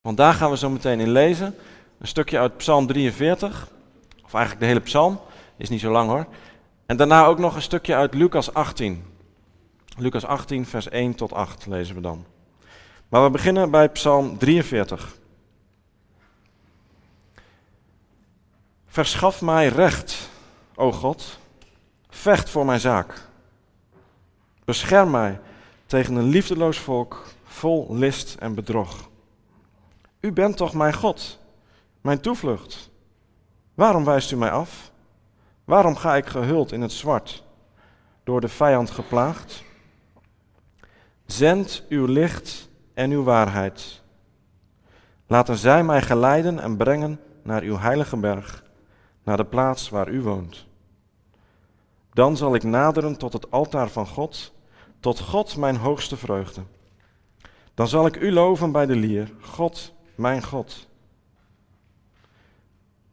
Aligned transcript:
Want 0.00 0.16
daar 0.16 0.34
gaan 0.34 0.50
we 0.50 0.56
zo 0.56 0.70
meteen 0.70 1.00
in 1.00 1.10
lezen. 1.10 1.54
Een 1.98 2.06
stukje 2.06 2.38
uit 2.38 2.56
Psalm 2.56 2.86
43, 2.86 3.68
of 4.24 4.34
eigenlijk 4.34 4.60
de 4.60 4.66
hele 4.66 4.80
psalm, 4.80 5.20
is 5.56 5.68
niet 5.68 5.80
zo 5.80 5.90
lang 5.90 6.10
hoor. 6.10 6.26
En 6.86 6.96
daarna 6.96 7.24
ook 7.24 7.38
nog 7.38 7.54
een 7.54 7.62
stukje 7.62 7.94
uit 7.94 8.14
Lucas 8.14 8.54
18. 8.54 9.04
Lucas 9.96 10.24
18, 10.24 10.66
vers 10.66 10.88
1 10.88 11.14
tot 11.14 11.32
8 11.32 11.66
lezen 11.66 11.94
we 11.94 12.00
dan. 12.00 12.24
Maar 13.08 13.22
we 13.22 13.30
beginnen 13.30 13.70
bij 13.70 13.88
Psalm 13.88 14.38
43. 14.38 15.16
Verschaf 18.86 19.40
mij 19.40 19.68
recht, 19.68 20.30
o 20.74 20.92
God. 20.92 21.38
Vecht 22.08 22.50
voor 22.50 22.64
mijn 22.64 22.80
zaak. 22.80 23.28
Bescherm 24.64 25.10
mij 25.10 25.40
tegen 25.86 26.14
een 26.14 26.28
liefdeloos 26.28 26.78
volk 26.78 27.26
vol 27.44 27.86
list 27.90 28.34
en 28.34 28.54
bedrog. 28.54 29.09
U 30.20 30.32
bent 30.32 30.56
toch 30.56 30.74
mijn 30.74 30.94
God, 30.94 31.38
mijn 32.00 32.20
toevlucht. 32.20 32.90
Waarom 33.74 34.04
wijst 34.04 34.30
u 34.30 34.36
mij 34.36 34.50
af? 34.50 34.92
Waarom 35.64 35.96
ga 35.96 36.16
ik 36.16 36.26
gehuld 36.26 36.72
in 36.72 36.80
het 36.80 36.92
zwart, 36.92 37.44
door 38.24 38.40
de 38.40 38.48
vijand 38.48 38.90
geplaagd? 38.90 39.62
Zend 41.26 41.84
uw 41.88 42.06
licht 42.06 42.68
en 42.94 43.10
uw 43.10 43.22
waarheid. 43.22 44.02
Laten 45.26 45.56
zij 45.56 45.84
mij 45.84 46.02
geleiden 46.02 46.58
en 46.58 46.76
brengen 46.76 47.20
naar 47.42 47.62
uw 47.62 47.78
heilige 47.78 48.16
berg, 48.16 48.64
naar 49.22 49.36
de 49.36 49.44
plaats 49.44 49.88
waar 49.88 50.08
u 50.08 50.22
woont. 50.22 50.66
Dan 52.12 52.36
zal 52.36 52.54
ik 52.54 52.62
naderen 52.62 53.16
tot 53.16 53.32
het 53.32 53.50
altaar 53.50 53.88
van 53.88 54.06
God, 54.06 54.52
tot 55.00 55.20
God 55.20 55.56
mijn 55.56 55.76
hoogste 55.76 56.16
vreugde. 56.16 56.62
Dan 57.74 57.88
zal 57.88 58.06
ik 58.06 58.16
u 58.16 58.32
loven 58.32 58.72
bij 58.72 58.86
de 58.86 58.96
lier, 58.96 59.32
God, 59.40 59.92
mijn 60.20 60.42
God. 60.42 60.86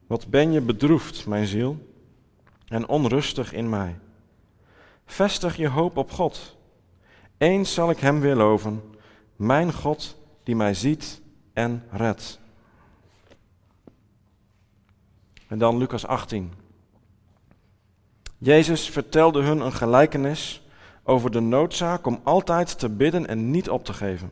Wat 0.07 0.27
ben 0.27 0.51
je 0.51 0.61
bedroefd, 0.61 1.25
mijn 1.25 1.45
ziel, 1.45 1.93
en 2.67 2.87
onrustig 2.87 3.53
in 3.53 3.69
mij. 3.69 3.99
Vestig 5.05 5.55
je 5.55 5.67
hoop 5.67 5.97
op 5.97 6.11
God. 6.11 6.55
Eens 7.37 7.73
zal 7.73 7.89
ik 7.89 7.99
Hem 7.99 8.19
weer 8.19 8.35
loven, 8.35 8.83
mijn 9.35 9.73
God 9.73 10.17
die 10.43 10.55
mij 10.55 10.73
ziet 10.73 11.21
en 11.53 11.83
redt. 11.91 12.39
En 15.47 15.57
dan 15.57 15.77
Lucas 15.77 16.05
18. 16.05 16.53
Jezus 18.37 18.89
vertelde 18.89 19.41
hun 19.41 19.59
een 19.59 19.73
gelijkenis 19.73 20.61
over 21.03 21.31
de 21.31 21.39
noodzaak 21.39 22.05
om 22.05 22.19
altijd 22.23 22.79
te 22.79 22.89
bidden 22.89 23.27
en 23.27 23.51
niet 23.51 23.69
op 23.69 23.85
te 23.85 23.93
geven. 23.93 24.31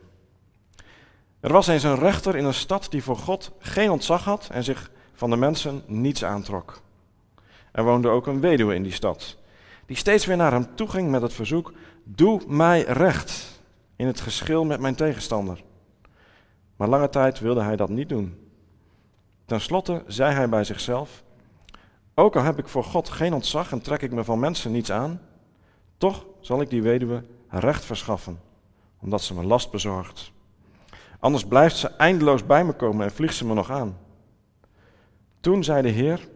Er 1.46 1.52
was 1.52 1.66
eens 1.66 1.82
een 1.82 1.98
rechter 1.98 2.36
in 2.36 2.44
een 2.44 2.54
stad 2.54 2.86
die 2.90 3.02
voor 3.02 3.16
God 3.16 3.52
geen 3.58 3.90
ontzag 3.90 4.24
had 4.24 4.48
en 4.52 4.64
zich 4.64 4.90
van 5.14 5.30
de 5.30 5.36
mensen 5.36 5.82
niets 5.86 6.24
aantrok. 6.24 6.80
Er 7.72 7.84
woonde 7.84 8.08
ook 8.08 8.26
een 8.26 8.40
weduwe 8.40 8.74
in 8.74 8.82
die 8.82 8.92
stad, 8.92 9.36
die 9.86 9.96
steeds 9.96 10.26
weer 10.26 10.36
naar 10.36 10.52
hem 10.52 10.74
toe 10.74 10.88
ging 10.88 11.10
met 11.10 11.22
het 11.22 11.32
verzoek: 11.32 11.72
Doe 12.04 12.42
mij 12.46 12.82
recht 12.82 13.60
in 13.96 14.06
het 14.06 14.20
geschil 14.20 14.64
met 14.64 14.80
mijn 14.80 14.94
tegenstander. 14.94 15.62
Maar 16.76 16.88
lange 16.88 17.08
tijd 17.08 17.40
wilde 17.40 17.62
hij 17.62 17.76
dat 17.76 17.88
niet 17.88 18.08
doen. 18.08 18.50
Ten 19.44 19.60
slotte 19.60 20.02
zei 20.06 20.34
hij 20.34 20.48
bij 20.48 20.64
zichzelf: 20.64 21.22
Ook 22.14 22.36
al 22.36 22.42
heb 22.42 22.58
ik 22.58 22.68
voor 22.68 22.84
God 22.84 23.08
geen 23.08 23.34
ontzag 23.34 23.72
en 23.72 23.82
trek 23.82 24.02
ik 24.02 24.12
me 24.12 24.24
van 24.24 24.38
mensen 24.38 24.72
niets 24.72 24.92
aan, 24.92 25.20
toch 25.98 26.26
zal 26.40 26.60
ik 26.60 26.70
die 26.70 26.82
weduwe 26.82 27.24
recht 27.48 27.84
verschaffen, 27.84 28.40
omdat 29.00 29.22
ze 29.22 29.34
me 29.34 29.44
last 29.44 29.70
bezorgt. 29.70 30.34
Anders 31.26 31.44
blijft 31.44 31.76
ze 31.76 31.88
eindeloos 31.88 32.46
bij 32.46 32.64
me 32.64 32.72
komen 32.72 33.04
en 33.04 33.12
vliegt 33.12 33.34
ze 33.34 33.46
me 33.46 33.54
nog 33.54 33.70
aan. 33.70 33.98
Toen 35.40 35.64
zei 35.64 35.82
de 35.82 35.88
Heer: 35.88 36.28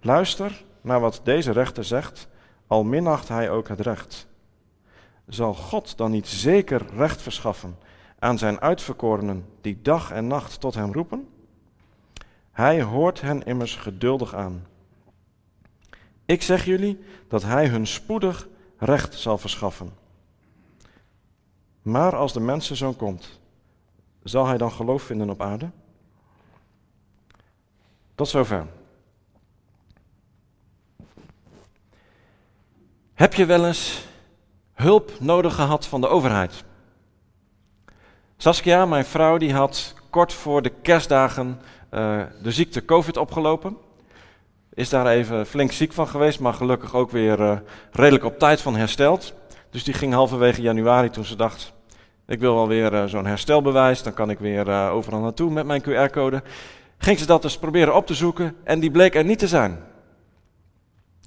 Luister 0.00 0.64
naar 0.80 1.00
wat 1.00 1.20
deze 1.24 1.52
rechter 1.52 1.84
zegt, 1.84 2.28
al 2.66 2.84
minacht 2.84 3.28
hij 3.28 3.50
ook 3.50 3.68
het 3.68 3.80
recht. 3.80 4.26
Zal 5.26 5.54
God 5.54 5.96
dan 5.96 6.10
niet 6.10 6.28
zeker 6.28 6.86
recht 6.96 7.22
verschaffen 7.22 7.78
aan 8.18 8.38
zijn 8.38 8.60
uitverkorenen 8.60 9.46
die 9.60 9.82
dag 9.82 10.10
en 10.10 10.26
nacht 10.26 10.60
tot 10.60 10.74
hem 10.74 10.92
roepen? 10.92 11.28
Hij 12.52 12.82
hoort 12.82 13.20
hen 13.20 13.44
immers 13.44 13.76
geduldig 13.76 14.34
aan. 14.34 14.66
Ik 16.24 16.42
zeg 16.42 16.64
jullie 16.64 17.04
dat 17.28 17.42
hij 17.42 17.68
hun 17.68 17.86
spoedig 17.86 18.48
recht 18.76 19.14
zal 19.14 19.38
verschaffen. 19.38 19.92
Maar 21.82 22.16
als 22.16 22.32
de 22.32 22.40
mensenzoon 22.40 22.96
komt, 22.96 23.39
zal 24.22 24.46
hij 24.46 24.58
dan 24.58 24.72
geloof 24.72 25.02
vinden 25.02 25.30
op 25.30 25.42
aarde? 25.42 25.70
Tot 28.14 28.28
zover. 28.28 28.66
Heb 33.14 33.34
je 33.34 33.46
wel 33.46 33.66
eens 33.66 34.04
hulp 34.72 35.12
nodig 35.20 35.54
gehad 35.54 35.86
van 35.86 36.00
de 36.00 36.08
overheid? 36.08 36.64
Saskia, 38.36 38.86
mijn 38.86 39.04
vrouw, 39.04 39.36
die 39.36 39.54
had 39.54 39.94
kort 40.10 40.32
voor 40.32 40.62
de 40.62 40.72
kerstdagen 40.82 41.60
uh, 41.90 42.22
de 42.42 42.50
ziekte 42.50 42.84
COVID 42.84 43.16
opgelopen. 43.16 43.76
Is 44.74 44.88
daar 44.88 45.06
even 45.06 45.46
flink 45.46 45.72
ziek 45.72 45.92
van 45.92 46.08
geweest, 46.08 46.40
maar 46.40 46.54
gelukkig 46.54 46.94
ook 46.94 47.10
weer 47.10 47.40
uh, 47.40 47.58
redelijk 47.90 48.24
op 48.24 48.38
tijd 48.38 48.60
van 48.60 48.76
hersteld. 48.76 49.34
Dus 49.70 49.84
die 49.84 49.94
ging 49.94 50.12
halverwege 50.12 50.62
januari 50.62 51.10
toen 51.10 51.24
ze 51.24 51.36
dacht, 51.36 51.72
ik 52.30 52.40
wil 52.40 52.54
wel 52.54 52.68
weer 52.68 52.92
uh, 52.92 53.04
zo'n 53.04 53.26
herstelbewijs, 53.26 54.02
dan 54.02 54.12
kan 54.12 54.30
ik 54.30 54.38
weer 54.38 54.90
overal 54.90 55.20
naartoe 55.20 55.50
met 55.50 55.66
mijn 55.66 55.82
QR-code. 55.82 56.42
Ging 56.98 57.18
ze 57.18 57.26
dat 57.26 57.42
dus 57.42 57.58
proberen 57.58 57.94
op 57.94 58.06
te 58.06 58.14
zoeken 58.14 58.56
en 58.64 58.80
die 58.80 58.90
bleek 58.90 59.14
er 59.14 59.24
niet 59.24 59.38
te 59.38 59.48
zijn. 59.48 59.78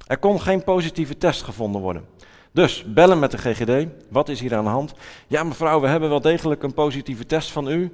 Er 0.07 0.17
kon 0.17 0.41
geen 0.41 0.63
positieve 0.63 1.17
test 1.17 1.41
gevonden 1.41 1.81
worden. 1.81 2.05
Dus 2.51 2.85
bellen 2.87 3.19
met 3.19 3.31
de 3.31 3.37
GGD. 3.37 3.87
Wat 4.09 4.29
is 4.29 4.39
hier 4.39 4.55
aan 4.55 4.63
de 4.63 4.69
hand? 4.69 4.93
Ja, 5.27 5.43
mevrouw, 5.43 5.81
we 5.81 5.87
hebben 5.87 6.09
wel 6.09 6.21
degelijk 6.21 6.63
een 6.63 6.73
positieve 6.73 7.25
test 7.25 7.51
van 7.51 7.67
u. 7.67 7.93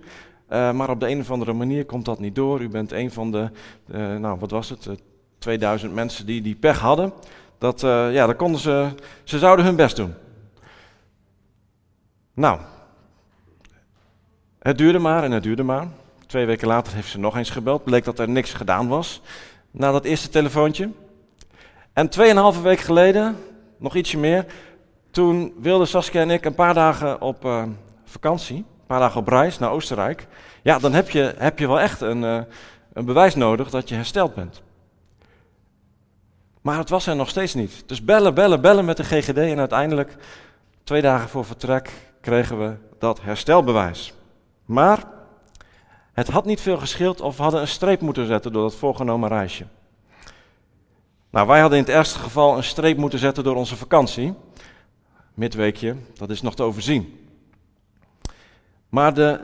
Uh, 0.49 0.71
maar 0.71 0.89
op 0.89 0.99
de 0.99 1.09
een 1.09 1.19
of 1.19 1.31
andere 1.31 1.53
manier 1.53 1.85
komt 1.85 2.05
dat 2.05 2.19
niet 2.19 2.35
door. 2.35 2.61
U 2.61 2.69
bent 2.69 2.91
een 2.91 3.11
van 3.11 3.31
de, 3.31 3.49
nou 4.19 4.39
wat 4.39 4.51
was 4.51 4.69
het, 4.69 4.85
uh, 4.85 4.93
2000 5.39 5.93
mensen 5.93 6.25
die 6.25 6.41
die 6.41 6.55
pech 6.55 6.79
hadden. 6.79 7.13
Dat, 7.57 7.81
ja, 7.81 8.25
dan 8.25 8.35
konden 8.35 8.61
ze, 8.61 8.89
ze 9.23 9.39
zouden 9.39 9.65
hun 9.65 9.75
best 9.75 9.95
doen. 9.95 10.13
Nou, 12.33 12.59
het 14.59 14.77
duurde 14.77 14.99
maar 14.99 15.23
en 15.23 15.31
het 15.31 15.43
duurde 15.43 15.63
maar. 15.63 15.87
Twee 16.25 16.45
weken 16.45 16.67
later 16.67 16.93
heeft 16.93 17.09
ze 17.09 17.19
nog 17.19 17.37
eens 17.37 17.49
gebeld. 17.49 17.83
Bleek 17.83 18.03
dat 18.03 18.19
er 18.19 18.29
niks 18.29 18.53
gedaan 18.53 18.87
was 18.87 19.21
na 19.71 19.91
dat 19.91 20.05
eerste 20.05 20.29
telefoontje. 20.29 20.89
En 21.93 22.09
tweeënhalve 22.09 22.61
week 22.61 22.79
geleden, 22.79 23.37
nog 23.77 23.95
ietsje 23.95 24.17
meer, 24.17 24.45
toen 25.11 25.53
wilden 25.59 25.87
Saskia 25.87 26.21
en 26.21 26.29
ik 26.29 26.45
een 26.45 26.55
paar 26.55 26.73
dagen 26.73 27.21
op 27.21 27.45
uh, 27.45 27.63
vakantie, 28.03 28.55
een 28.57 28.85
paar 28.87 28.99
dagen 28.99 29.19
op 29.19 29.27
reis 29.27 29.59
naar 29.59 29.71
Oostenrijk. 29.71 30.27
Ja, 30.61 30.79
dan 30.79 30.93
heb 30.93 31.09
je, 31.09 31.33
heb 31.37 31.59
je 31.59 31.67
wel 31.67 31.79
echt 31.79 32.01
een, 32.01 32.23
uh, 32.23 32.41
een 32.93 33.05
bewijs 33.05 33.35
nodig 33.35 33.69
dat 33.69 33.89
je 33.89 33.95
hersteld 33.95 34.35
bent. 34.35 34.61
Maar 36.61 36.77
het 36.77 36.89
was 36.89 37.07
er 37.07 37.15
nog 37.15 37.29
steeds 37.29 37.53
niet. 37.53 37.83
Dus 37.85 38.03
bellen, 38.03 38.33
bellen, 38.33 38.61
bellen 38.61 38.85
met 38.85 38.97
de 38.97 39.03
GGD 39.03 39.37
en 39.37 39.59
uiteindelijk, 39.59 40.15
twee 40.83 41.01
dagen 41.01 41.29
voor 41.29 41.45
vertrek, 41.45 41.91
kregen 42.21 42.59
we 42.59 42.75
dat 42.99 43.21
herstelbewijs. 43.21 44.13
Maar 44.69 45.03
het 46.13 46.27
had 46.27 46.45
niet 46.45 46.61
veel 46.61 46.77
geschild 46.77 47.21
of 47.21 47.37
we 47.37 47.41
hadden 47.41 47.61
een 47.61 47.67
streep 47.67 48.01
moeten 48.01 48.25
zetten 48.25 48.51
door 48.51 48.61
dat 48.61 48.75
voorgenomen 48.75 49.29
reisje. 49.29 49.65
Nou, 51.29 51.47
wij 51.47 51.59
hadden 51.59 51.77
in 51.77 51.83
het 51.83 51.93
ergste 51.93 52.19
geval 52.19 52.57
een 52.57 52.63
streep 52.63 52.97
moeten 52.97 53.19
zetten 53.19 53.43
door 53.43 53.55
onze 53.55 53.75
vakantie. 53.75 54.33
Midweekje, 55.33 55.95
dat 56.13 56.29
is 56.29 56.41
nog 56.41 56.55
te 56.55 56.63
overzien. 56.63 57.27
Maar 58.89 59.13
de 59.13 59.39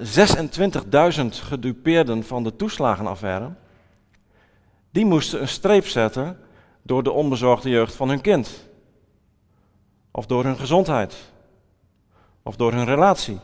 26.000 1.19 1.25
gedupeerden 1.27 2.23
van 2.23 2.43
de 2.43 2.55
toeslagenaffaire, 2.55 3.53
die 4.89 5.05
moesten 5.05 5.41
een 5.41 5.47
streep 5.47 5.87
zetten 5.87 6.39
door 6.81 7.03
de 7.03 7.11
onbezorgde 7.11 7.69
jeugd 7.69 7.95
van 7.95 8.09
hun 8.09 8.21
kind. 8.21 8.67
Of 10.11 10.25
door 10.25 10.43
hun 10.43 10.57
gezondheid. 10.57 11.15
Of 12.43 12.55
door 12.55 12.71
hun 12.71 12.85
relatie. 12.85 13.39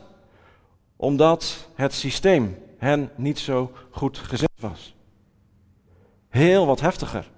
Omdat 1.02 1.68
het 1.74 1.92
systeem 1.92 2.58
hen 2.78 3.10
niet 3.14 3.38
zo 3.38 3.72
goed 3.90 4.18
gezet 4.18 4.50
was. 4.60 4.94
Heel 6.28 6.66
wat 6.66 6.80
heftiger. 6.80 7.30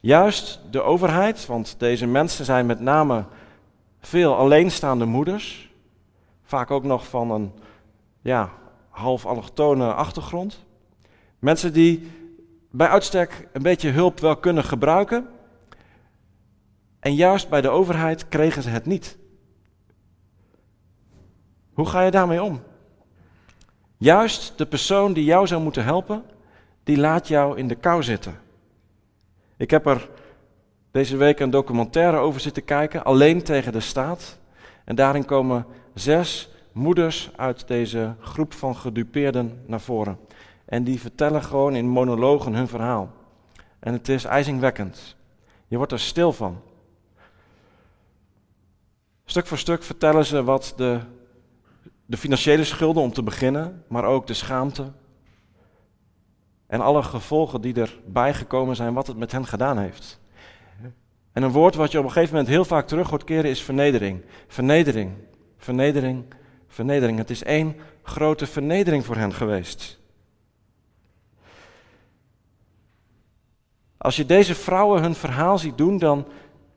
Juist 0.00 0.60
de 0.70 0.80
overheid, 0.80 1.46
want 1.46 1.74
deze 1.78 2.06
mensen 2.06 2.44
zijn 2.44 2.66
met 2.66 2.80
name 2.80 3.24
veel 4.00 4.36
alleenstaande 4.36 5.04
moeders, 5.04 5.70
vaak 6.42 6.70
ook 6.70 6.84
nog 6.84 7.08
van 7.08 7.30
een 7.30 7.52
ja, 8.22 8.50
half 8.88 9.26
allochtone 9.26 9.94
achtergrond. 9.94 10.64
Mensen 11.38 11.72
die 11.72 12.10
bij 12.70 12.88
uitstek 12.88 13.48
een 13.52 13.62
beetje 13.62 13.90
hulp 13.90 14.20
wel 14.20 14.36
kunnen 14.36 14.64
gebruiken. 14.64 15.28
En 17.00 17.14
juist 17.14 17.48
bij 17.48 17.60
de 17.60 17.68
overheid 17.68 18.28
kregen 18.28 18.62
ze 18.62 18.68
het 18.68 18.86
niet. 18.86 19.20
Hoe 21.72 21.86
ga 21.86 22.02
je 22.02 22.10
daarmee 22.10 22.42
om? 22.42 22.62
Juist 23.96 24.58
de 24.58 24.66
persoon 24.66 25.12
die 25.12 25.24
jou 25.24 25.46
zou 25.46 25.62
moeten 25.62 25.84
helpen, 25.84 26.24
die 26.84 26.96
laat 26.96 27.28
jou 27.28 27.58
in 27.58 27.68
de 27.68 27.74
kou 27.74 28.02
zitten. 28.02 28.40
Ik 29.56 29.70
heb 29.70 29.86
er 29.86 30.08
deze 30.90 31.16
week 31.16 31.40
een 31.40 31.50
documentaire 31.50 32.16
over 32.16 32.40
zitten 32.40 32.64
kijken, 32.64 33.04
alleen 33.04 33.42
tegen 33.42 33.72
de 33.72 33.80
staat. 33.80 34.38
En 34.84 34.94
daarin 34.94 35.24
komen 35.24 35.66
zes 35.94 36.50
moeders 36.72 37.30
uit 37.36 37.68
deze 37.68 38.14
groep 38.20 38.52
van 38.52 38.76
gedupeerden 38.76 39.62
naar 39.66 39.80
voren. 39.80 40.18
En 40.64 40.84
die 40.84 41.00
vertellen 41.00 41.42
gewoon 41.42 41.74
in 41.74 41.88
monologen 41.88 42.54
hun 42.54 42.68
verhaal. 42.68 43.10
En 43.78 43.92
het 43.92 44.08
is 44.08 44.24
ijzingwekkend. 44.24 45.16
Je 45.68 45.76
wordt 45.76 45.92
er 45.92 46.00
stil 46.00 46.32
van. 46.32 46.60
Stuk 49.24 49.46
voor 49.46 49.58
stuk 49.58 49.82
vertellen 49.82 50.24
ze 50.24 50.44
wat 50.44 50.74
de, 50.76 51.00
de 52.12 52.18
financiële 52.18 52.64
schulden 52.64 53.02
om 53.02 53.12
te 53.12 53.22
beginnen, 53.22 53.84
maar 53.88 54.04
ook 54.04 54.26
de 54.26 54.34
schaamte. 54.34 54.92
En 56.66 56.80
alle 56.80 57.02
gevolgen 57.02 57.60
die 57.60 57.74
erbij 57.74 58.34
gekomen 58.34 58.76
zijn, 58.76 58.94
wat 58.94 59.06
het 59.06 59.16
met 59.16 59.32
hen 59.32 59.46
gedaan 59.46 59.78
heeft. 59.78 60.20
En 61.32 61.42
een 61.42 61.50
woord 61.50 61.74
wat 61.74 61.92
je 61.92 61.98
op 61.98 62.04
een 62.04 62.10
gegeven 62.10 62.34
moment 62.34 62.52
heel 62.52 62.64
vaak 62.64 62.86
terug 62.86 63.10
hoort 63.10 63.24
keren 63.24 63.50
is 63.50 63.62
vernedering. 63.62 64.22
Vernedering, 64.48 65.10
vernedering, 65.56 66.24
vernedering. 66.68 67.18
Het 67.18 67.30
is 67.30 67.42
één 67.42 67.76
grote 68.02 68.46
vernedering 68.46 69.04
voor 69.04 69.16
hen 69.16 69.32
geweest. 69.32 70.00
Als 73.96 74.16
je 74.16 74.26
deze 74.26 74.54
vrouwen 74.54 75.02
hun 75.02 75.14
verhaal 75.14 75.58
ziet 75.58 75.78
doen, 75.78 75.98
dan 75.98 76.26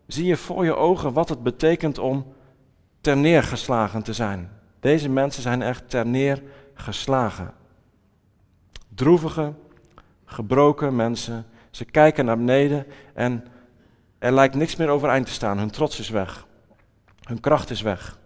zie 0.07 0.25
je 0.25 0.37
voor 0.37 0.65
je 0.65 0.75
ogen 0.75 1.13
wat 1.13 1.29
het 1.29 1.43
betekent 1.43 1.97
om 1.97 2.33
terneergeslagen 3.01 4.03
te 4.03 4.13
zijn. 4.13 4.55
Deze 4.85 5.09
mensen 5.09 5.41
zijn 5.41 5.61
echt 5.61 5.89
terneergeslagen. 5.89 7.53
Droevige, 8.89 9.53
gebroken 10.25 10.95
mensen. 10.95 11.45
Ze 11.69 11.85
kijken 11.85 12.25
naar 12.25 12.37
beneden 12.37 12.85
en 13.13 13.45
er 14.19 14.31
lijkt 14.31 14.55
niks 14.55 14.75
meer 14.75 14.89
overeind 14.89 15.25
te 15.25 15.31
staan. 15.31 15.57
Hun 15.57 15.69
trots 15.69 15.99
is 15.99 16.09
weg. 16.09 16.47
Hun 17.23 17.39
kracht 17.39 17.69
is 17.69 17.81
weg. 17.81 18.19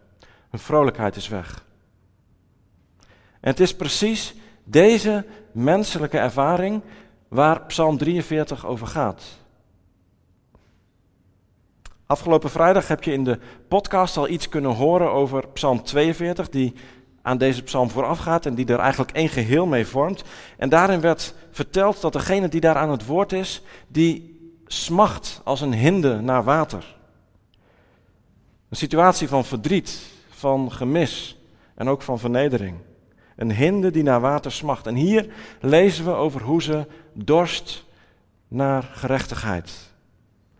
Hun 0.49 0.59
vrolijkheid 0.59 1.15
is 1.15 1.27
weg. 1.27 1.65
En 3.39 3.49
het 3.49 3.59
is 3.59 3.75
precies 3.75 4.35
deze 4.63 5.25
menselijke 5.51 6.17
ervaring 6.17 6.81
waar 7.27 7.65
Psalm 7.65 7.97
43 7.97 8.65
over 8.65 8.87
gaat. 8.87 9.23
Afgelopen 12.11 12.49
vrijdag 12.49 12.87
heb 12.87 13.03
je 13.03 13.13
in 13.13 13.23
de 13.23 13.39
podcast 13.67 14.17
al 14.17 14.27
iets 14.29 14.49
kunnen 14.49 14.75
horen 14.75 15.11
over 15.11 15.47
Psalm 15.47 15.83
42, 15.83 16.49
die 16.49 16.73
aan 17.21 17.37
deze 17.37 17.63
psalm 17.63 17.89
voorafgaat 17.89 18.45
en 18.45 18.55
die 18.55 18.65
er 18.65 18.79
eigenlijk 18.79 19.11
één 19.11 19.29
geheel 19.29 19.65
mee 19.65 19.85
vormt. 19.85 20.23
En 20.57 20.69
daarin 20.69 21.01
werd 21.01 21.33
verteld 21.51 22.01
dat 22.01 22.13
degene 22.13 22.47
die 22.47 22.61
daar 22.61 22.75
aan 22.75 22.89
het 22.89 23.05
woord 23.05 23.31
is, 23.31 23.61
die 23.87 24.39
smacht 24.65 25.41
als 25.43 25.61
een 25.61 25.73
hinde 25.73 26.21
naar 26.21 26.43
water. 26.43 26.95
Een 28.69 28.77
situatie 28.77 29.27
van 29.27 29.45
verdriet, 29.45 30.01
van 30.29 30.71
gemis 30.71 31.37
en 31.75 31.87
ook 31.87 32.01
van 32.01 32.19
vernedering. 32.19 32.77
Een 33.35 33.51
hinde 33.51 33.91
die 33.91 34.03
naar 34.03 34.21
water 34.21 34.51
smacht. 34.51 34.87
En 34.87 34.95
hier 34.95 35.33
lezen 35.61 36.05
we 36.05 36.11
over 36.11 36.41
hoe 36.41 36.61
ze 36.61 36.85
dorst 37.13 37.85
naar 38.47 38.83
gerechtigheid. 38.93 39.88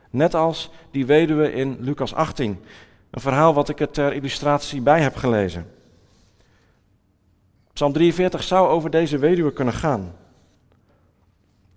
Net 0.10 0.34
als 0.34 0.70
die 0.92 1.06
weduwe 1.06 1.54
in 1.54 1.78
Lucas 1.80 2.14
18. 2.14 2.64
Een 3.10 3.22
verhaal 3.22 3.54
wat 3.54 3.70
ik 3.70 3.80
er 3.80 3.92
ter 3.92 4.14
illustratie 4.14 4.82
bij 4.82 5.02
heb 5.02 5.16
gelezen. 5.16 5.72
Psalm 7.74 7.94
43 7.94 8.44
zou 8.44 8.68
over 8.68 8.90
deze 8.90 9.18
weduwe 9.18 9.54
kunnen 9.54 9.74
gaan. 9.74 10.16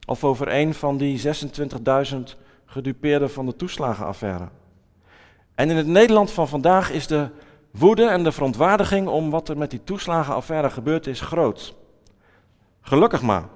Of 0.07 0.25
over 0.25 0.49
een 0.55 0.75
van 0.75 0.97
die 0.97 1.23
26.000 2.15 2.19
gedupeerden 2.65 3.31
van 3.31 3.47
de 3.47 3.57
toeslagenaffaire. 3.57 4.49
En 5.55 5.71
in 5.71 5.77
het 5.77 5.87
Nederland 5.87 6.31
van 6.31 6.49
vandaag 6.49 6.91
is 6.91 7.07
de 7.07 7.29
woede 7.71 8.05
en 8.05 8.25
de 8.25 8.33
verontwaardiging 8.33 9.09
om 9.09 9.31
wat 9.31 9.49
er 9.49 9.59
met 9.59 9.71
die 9.71 9.85
toeslagenaffaire 9.85 10.71
gebeurd 10.71 11.07
is 11.07 11.21
groot. 11.21 11.75
Gelukkig 12.81 13.23
maar. 13.23 13.49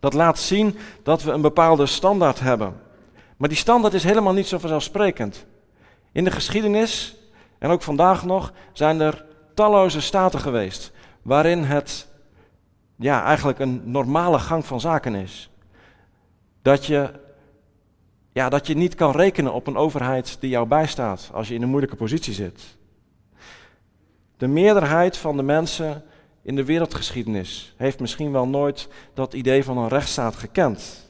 Dat 0.00 0.14
laat 0.14 0.38
zien 0.38 0.76
dat 1.02 1.22
we 1.22 1.30
een 1.30 1.40
bepaalde 1.40 1.86
standaard 1.86 2.40
hebben. 2.40 2.74
Maar 3.40 3.48
die 3.48 3.58
standaard 3.58 3.94
is 3.94 4.04
helemaal 4.04 4.32
niet 4.32 4.46
zo 4.46 4.58
vanzelfsprekend. 4.58 5.46
In 6.12 6.24
de 6.24 6.30
geschiedenis, 6.30 7.16
en 7.58 7.70
ook 7.70 7.82
vandaag 7.82 8.24
nog, 8.24 8.52
zijn 8.72 9.00
er 9.00 9.24
talloze 9.54 10.00
staten 10.00 10.40
geweest 10.40 10.92
waarin 11.22 11.62
het 11.62 12.08
ja, 12.96 13.24
eigenlijk 13.24 13.58
een 13.58 13.82
normale 13.84 14.38
gang 14.38 14.64
van 14.66 14.80
zaken 14.80 15.14
is. 15.14 15.50
Dat 16.62 16.86
je, 16.86 17.10
ja, 18.32 18.48
dat 18.48 18.66
je 18.66 18.74
niet 18.74 18.94
kan 18.94 19.12
rekenen 19.12 19.52
op 19.52 19.66
een 19.66 19.76
overheid 19.76 20.36
die 20.40 20.50
jou 20.50 20.66
bijstaat 20.66 21.30
als 21.32 21.48
je 21.48 21.54
in 21.54 21.62
een 21.62 21.68
moeilijke 21.68 21.96
positie 21.96 22.34
zit. 22.34 22.76
De 24.36 24.48
meerderheid 24.48 25.16
van 25.16 25.36
de 25.36 25.42
mensen 25.42 26.02
in 26.42 26.56
de 26.56 26.64
wereldgeschiedenis 26.64 27.74
heeft 27.76 28.00
misschien 28.00 28.32
wel 28.32 28.48
nooit 28.48 28.88
dat 29.14 29.34
idee 29.34 29.64
van 29.64 29.78
een 29.78 29.88
rechtsstaat 29.88 30.36
gekend. 30.36 31.09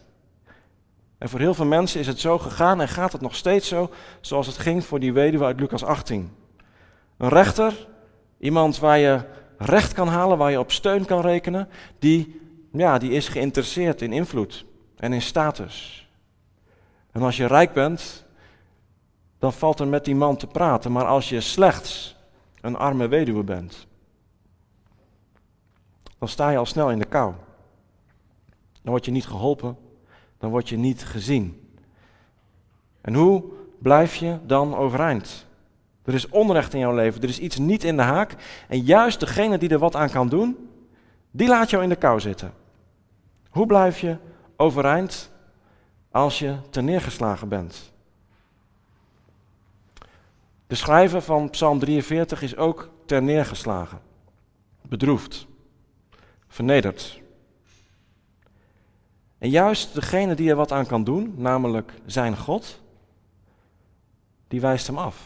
En 1.20 1.28
voor 1.28 1.40
heel 1.40 1.54
veel 1.54 1.66
mensen 1.66 2.00
is 2.00 2.06
het 2.06 2.20
zo 2.20 2.38
gegaan 2.38 2.80
en 2.80 2.88
gaat 2.88 3.12
het 3.12 3.20
nog 3.20 3.34
steeds 3.34 3.68
zo, 3.68 3.90
zoals 4.20 4.46
het 4.46 4.58
ging 4.58 4.84
voor 4.84 5.00
die 5.00 5.12
weduwe 5.12 5.44
uit 5.44 5.60
Lucas 5.60 5.84
18. 5.84 6.30
Een 7.16 7.28
rechter, 7.28 7.88
iemand 8.38 8.78
waar 8.78 8.98
je 8.98 9.20
recht 9.58 9.92
kan 9.92 10.08
halen, 10.08 10.38
waar 10.38 10.50
je 10.50 10.58
op 10.58 10.72
steun 10.72 11.04
kan 11.04 11.20
rekenen, 11.20 11.68
die, 11.98 12.40
ja, 12.72 12.98
die 12.98 13.10
is 13.10 13.28
geïnteresseerd 13.28 14.02
in 14.02 14.12
invloed 14.12 14.64
en 14.96 15.12
in 15.12 15.22
status. 15.22 16.08
En 17.12 17.22
als 17.22 17.36
je 17.36 17.46
rijk 17.46 17.72
bent, 17.72 18.24
dan 19.38 19.52
valt 19.52 19.80
er 19.80 19.88
met 19.88 20.04
die 20.04 20.16
man 20.16 20.36
te 20.36 20.46
praten. 20.46 20.92
Maar 20.92 21.06
als 21.06 21.28
je 21.28 21.40
slechts 21.40 22.16
een 22.60 22.76
arme 22.76 23.08
weduwe 23.08 23.42
bent, 23.42 23.86
dan 26.18 26.28
sta 26.28 26.50
je 26.50 26.58
al 26.58 26.66
snel 26.66 26.90
in 26.90 26.98
de 26.98 27.04
kou. 27.04 27.34
Dan 28.82 28.92
word 28.92 29.04
je 29.04 29.10
niet 29.10 29.26
geholpen, 29.26 29.76
dan 30.40 30.50
word 30.50 30.68
je 30.68 30.76
niet 30.76 31.04
gezien. 31.04 31.70
En 33.00 33.14
hoe 33.14 33.44
blijf 33.78 34.14
je 34.14 34.38
dan 34.46 34.76
overeind? 34.76 35.46
Er 36.04 36.14
is 36.14 36.28
onrecht 36.28 36.74
in 36.74 36.80
jouw 36.80 36.94
leven, 36.94 37.22
er 37.22 37.28
is 37.28 37.38
iets 37.38 37.58
niet 37.58 37.84
in 37.84 37.96
de 37.96 38.02
haak. 38.02 38.34
En 38.68 38.80
juist 38.80 39.20
degene 39.20 39.58
die 39.58 39.68
er 39.68 39.78
wat 39.78 39.96
aan 39.96 40.10
kan 40.10 40.28
doen, 40.28 40.68
die 41.30 41.48
laat 41.48 41.70
jou 41.70 41.82
in 41.82 41.88
de 41.88 41.96
kou 41.96 42.20
zitten. 42.20 42.52
Hoe 43.50 43.66
blijf 43.66 44.00
je 44.00 44.16
overeind 44.56 45.30
als 46.10 46.38
je 46.38 46.56
neergeslagen 46.82 47.48
bent? 47.48 47.92
De 50.66 50.74
schrijver 50.74 51.22
van 51.22 51.50
Psalm 51.50 51.78
43 51.78 52.42
is 52.42 52.56
ook 52.56 52.90
neergeslagen, 53.20 54.00
bedroefd, 54.82 55.46
vernederd. 56.48 57.20
En 59.40 59.50
juist 59.50 59.94
degene 59.94 60.34
die 60.34 60.50
er 60.50 60.56
wat 60.56 60.72
aan 60.72 60.86
kan 60.86 61.04
doen, 61.04 61.34
namelijk 61.36 61.92
zijn 62.06 62.36
God, 62.36 62.80
die 64.48 64.60
wijst 64.60 64.86
hem 64.86 64.98
af. 64.98 65.16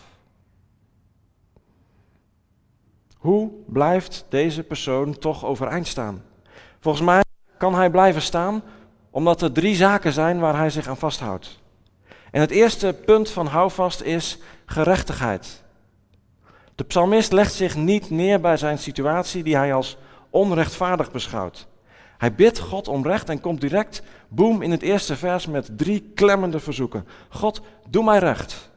Hoe 3.17 3.51
blijft 3.67 4.25
deze 4.29 4.63
persoon 4.63 5.19
toch 5.19 5.45
overeind 5.45 5.87
staan? 5.87 6.23
Volgens 6.81 7.05
mij 7.05 7.23
kan 7.59 7.75
hij 7.75 7.91
blijven 7.91 8.23
staan 8.23 8.63
omdat 9.11 9.43
er 9.43 9.53
drie 9.53 9.75
zaken 9.75 10.13
zijn 10.13 10.39
waar 10.39 10.57
hij 10.57 10.71
zich 10.71 10.89
aan 10.89 10.97
vasthoudt. 10.97 11.61
En 12.31 12.41
het 12.41 12.51
eerste 12.51 12.97
punt 13.05 13.31
van 13.31 13.47
houvast 13.47 14.01
is 14.01 14.39
gerechtigheid. 14.67 15.63
De 16.75 16.85
psalmist 16.85 17.33
legt 17.33 17.53
zich 17.53 17.77
niet 17.77 18.11
neer 18.11 18.41
bij 18.41 18.57
zijn 18.57 18.79
situatie 18.79 19.43
die 19.43 19.57
hij 19.57 19.75
als 19.75 19.97
onrechtvaardig 20.31 21.11
beschouwt. 21.11 21.67
Hij 22.19 22.35
bidt 22.35 22.59
God 22.59 22.89
om 22.89 23.07
recht 23.07 23.29
en 23.29 23.41
komt 23.41 23.61
direct, 23.61 24.03
boem, 24.29 24.63
in 24.63 24.71
het 24.71 24.83
eerste 24.83 25.17
vers 25.17 25.47
met 25.47 25.79
drie 25.79 26.11
klemmende 26.15 26.61
verzoeken. 26.61 27.07
God, 27.29 27.61
doe 27.89 28.05
mij 28.05 28.19
recht. 28.19 28.71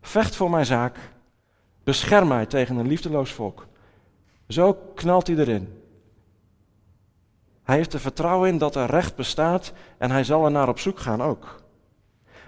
Vecht 0.00 0.36
voor 0.36 0.50
mijn 0.50 0.66
zaak 0.66 0.98
Bescherm 1.84 2.28
mij 2.28 2.46
tegen 2.46 2.76
een 2.76 2.86
liefdeloos 2.86 3.32
volk. 3.32 3.66
Zo 4.48 4.72
knalt 4.94 5.26
hij 5.26 5.36
erin. 5.36 5.82
Hij 7.62 7.76
heeft 7.76 7.92
er 7.92 8.00
vertrouwen 8.00 8.48
in 8.48 8.58
dat 8.58 8.76
er 8.76 8.90
recht 8.90 9.16
bestaat 9.16 9.72
en 9.98 10.10
hij 10.10 10.24
zal 10.24 10.44
er 10.44 10.50
naar 10.50 10.68
op 10.68 10.78
zoek 10.78 10.98
gaan 10.98 11.22
ook. 11.22 11.62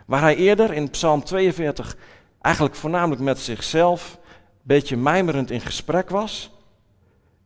Waar 0.07 0.21
hij 0.21 0.37
eerder 0.37 0.73
in 0.73 0.91
Psalm 0.91 1.25
42 1.25 1.97
eigenlijk 2.41 2.75
voornamelijk 2.75 3.21
met 3.21 3.39
zichzelf, 3.39 4.19
een 4.23 4.61
beetje 4.63 4.97
mijmerend 4.97 5.51
in 5.51 5.61
gesprek 5.61 6.11
was, 6.11 6.56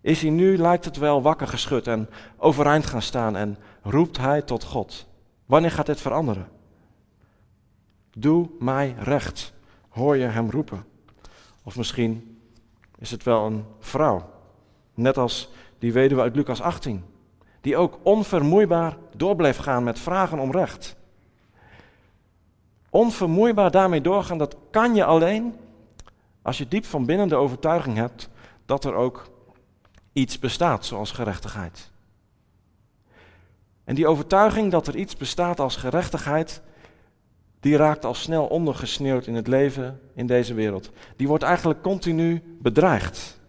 is 0.01 0.23
hij 0.23 0.31
nu, 0.31 0.59
lijkt 0.59 0.85
het 0.85 0.97
wel, 0.97 1.23
wakker 1.23 1.47
geschud 1.47 1.87
en 1.87 2.09
overeind 2.37 2.87
gaan 2.87 3.03
staan 3.03 3.37
en 3.37 3.59
roept 3.83 4.19
hij 4.19 4.43
tot 4.43 4.65
God. 4.65 5.07
Wanneer 5.47 5.71
gaat 5.71 5.87
dit 5.87 6.01
veranderen? 6.01 6.49
Doe 8.17 8.49
mij 8.59 8.95
recht, 8.99 9.53
hoor 9.89 10.17
je 10.17 10.25
hem 10.25 10.51
roepen. 10.51 10.85
Of 11.63 11.77
misschien 11.77 12.39
is 12.99 13.11
het 13.11 13.23
wel 13.23 13.47
een 13.47 13.65
vrouw. 13.81 14.31
Net 14.95 15.17
als 15.17 15.51
die 15.79 15.93
weduwe 15.93 16.21
uit 16.21 16.37
Lucas 16.37 16.61
18, 16.61 17.05
die 17.61 17.77
ook 17.77 17.99
onvermoeibaar 18.03 18.97
door 19.17 19.37
bleef 19.37 19.57
gaan 19.57 19.85
met 19.85 19.99
vragen 19.99 20.39
om 20.39 20.53
recht. 20.53 20.97
Onvermoeibaar 22.91 23.71
daarmee 23.71 24.01
doorgaan, 24.01 24.39
dat 24.39 24.57
kan 24.71 24.95
je 24.95 25.05
alleen 25.05 25.55
als 26.43 26.59
je 26.59 26.69
diep 26.69 26.85
van 26.85 27.07
binnen 27.07 27.29
de 27.29 27.35
overtuiging 27.35 27.97
hebt 27.97 28.29
dat 28.67 28.85
er 28.85 28.95
ook 28.95 29.31
iets 30.13 30.39
bestaat 30.39 30.85
zoals 30.85 31.11
gerechtigheid. 31.11 31.91
En 33.85 33.95
die 33.95 34.07
overtuiging 34.07 34.71
dat 34.71 34.87
er 34.87 34.97
iets 34.97 35.17
bestaat 35.17 35.61
als 35.61 35.77
gerechtigheid, 35.77 36.63
die 37.61 37.77
raakt 37.77 38.05
al 38.05 38.15
snel 38.15 38.47
ondergesneeuwd 38.47 39.27
in 39.27 39.35
het 39.35 39.47
leven 39.47 40.01
in 40.15 40.27
deze 40.27 40.55
wereld. 40.55 40.91
Die 41.17 41.29
wordt 41.29 41.45
eigenlijk 41.45 41.83
continu 41.83 42.43
bedreigd. 42.63 43.41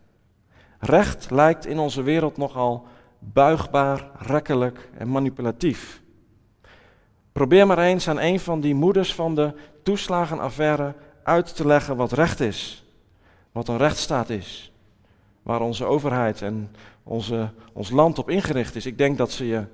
Recht 0.79 1.31
lijkt 1.31 1.65
in 1.65 1.79
onze 1.79 2.01
wereld 2.01 2.37
nogal 2.37 2.87
buigbaar, 3.19 4.09
rekkelijk 4.17 4.89
en 4.97 5.11
manipulatief. 5.11 6.01
Probeer 7.31 7.67
maar 7.67 7.79
eens 7.79 8.07
aan 8.07 8.19
een 8.19 8.39
van 8.39 8.61
die 8.61 8.75
moeders 8.75 9.13
van 9.13 9.35
de 9.35 9.53
toeslagenaffaire 9.83 10.95
uit 11.23 11.55
te 11.55 11.67
leggen 11.67 11.95
wat 11.95 12.11
recht 12.11 12.39
is, 12.39 12.85
wat 13.51 13.67
een 13.67 13.77
rechtsstaat 13.77 14.29
is, 14.29 14.70
waar 15.43 15.61
onze 15.61 15.85
overheid 15.85 16.41
en 16.41 16.75
onze, 17.03 17.49
ons 17.73 17.89
land 17.89 18.19
op 18.19 18.29
ingericht 18.29 18.75
is. 18.75 18.85
Ik 18.85 18.97
denk 18.97 19.17
dat 19.17 19.31
ze, 19.31 19.47
je, 19.47 19.65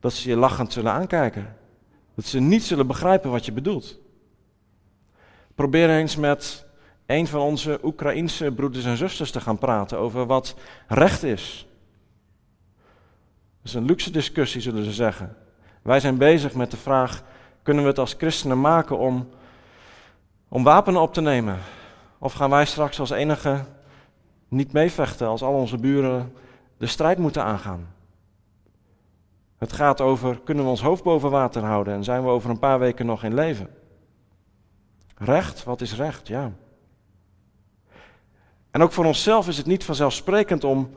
dat 0.00 0.12
ze 0.12 0.28
je 0.28 0.36
lachend 0.36 0.72
zullen 0.72 0.92
aankijken. 0.92 1.56
Dat 2.14 2.24
ze 2.24 2.40
niet 2.40 2.62
zullen 2.62 2.86
begrijpen 2.86 3.30
wat 3.30 3.44
je 3.44 3.52
bedoelt. 3.52 3.98
Probeer 5.54 5.90
eens 5.90 6.16
met 6.16 6.66
een 7.06 7.26
van 7.26 7.40
onze 7.40 7.78
Oekraïense 7.82 8.52
broeders 8.52 8.84
en 8.84 8.96
zusters 8.96 9.30
te 9.30 9.40
gaan 9.40 9.58
praten 9.58 9.98
over 9.98 10.26
wat 10.26 10.54
recht 10.88 11.22
is. 11.22 11.66
Dat 13.62 13.72
is 13.72 13.74
een 13.74 13.84
luxe 13.84 14.10
discussie, 14.10 14.60
zullen 14.60 14.84
ze 14.84 14.92
zeggen. 14.92 15.36
Wij 15.82 16.00
zijn 16.00 16.16
bezig 16.16 16.54
met 16.54 16.70
de 16.70 16.76
vraag: 16.76 17.22
kunnen 17.62 17.82
we 17.82 17.88
het 17.88 17.98
als 17.98 18.14
christenen 18.18 18.60
maken 18.60 18.98
om, 18.98 19.28
om 20.48 20.62
wapenen 20.64 21.00
op 21.00 21.14
te 21.14 21.20
nemen? 21.20 21.58
Of 22.18 22.32
gaan 22.32 22.50
wij 22.50 22.66
straks 22.66 23.00
als 23.00 23.10
enige 23.10 23.64
niet 24.52 24.72
meevechten 24.72 25.26
als 25.26 25.42
al 25.42 25.54
onze 25.54 25.76
buren 25.76 26.32
de 26.76 26.86
strijd 26.86 27.18
moeten 27.18 27.44
aangaan? 27.44 27.94
Het 29.58 29.72
gaat 29.72 30.00
over: 30.00 30.40
kunnen 30.40 30.64
we 30.64 30.70
ons 30.70 30.82
hoofd 30.82 31.02
boven 31.02 31.30
water 31.30 31.62
houden 31.62 31.94
en 31.94 32.04
zijn 32.04 32.22
we 32.22 32.28
over 32.28 32.50
een 32.50 32.58
paar 32.58 32.78
weken 32.78 33.06
nog 33.06 33.24
in 33.24 33.34
leven? 33.34 33.68
Recht, 35.16 35.64
wat 35.64 35.80
is 35.80 35.94
recht? 35.94 36.28
Ja. 36.28 36.52
En 38.70 38.82
ook 38.82 38.92
voor 38.92 39.04
onszelf 39.04 39.48
is 39.48 39.56
het 39.56 39.66
niet 39.66 39.84
vanzelfsprekend 39.84 40.64
om 40.64 40.90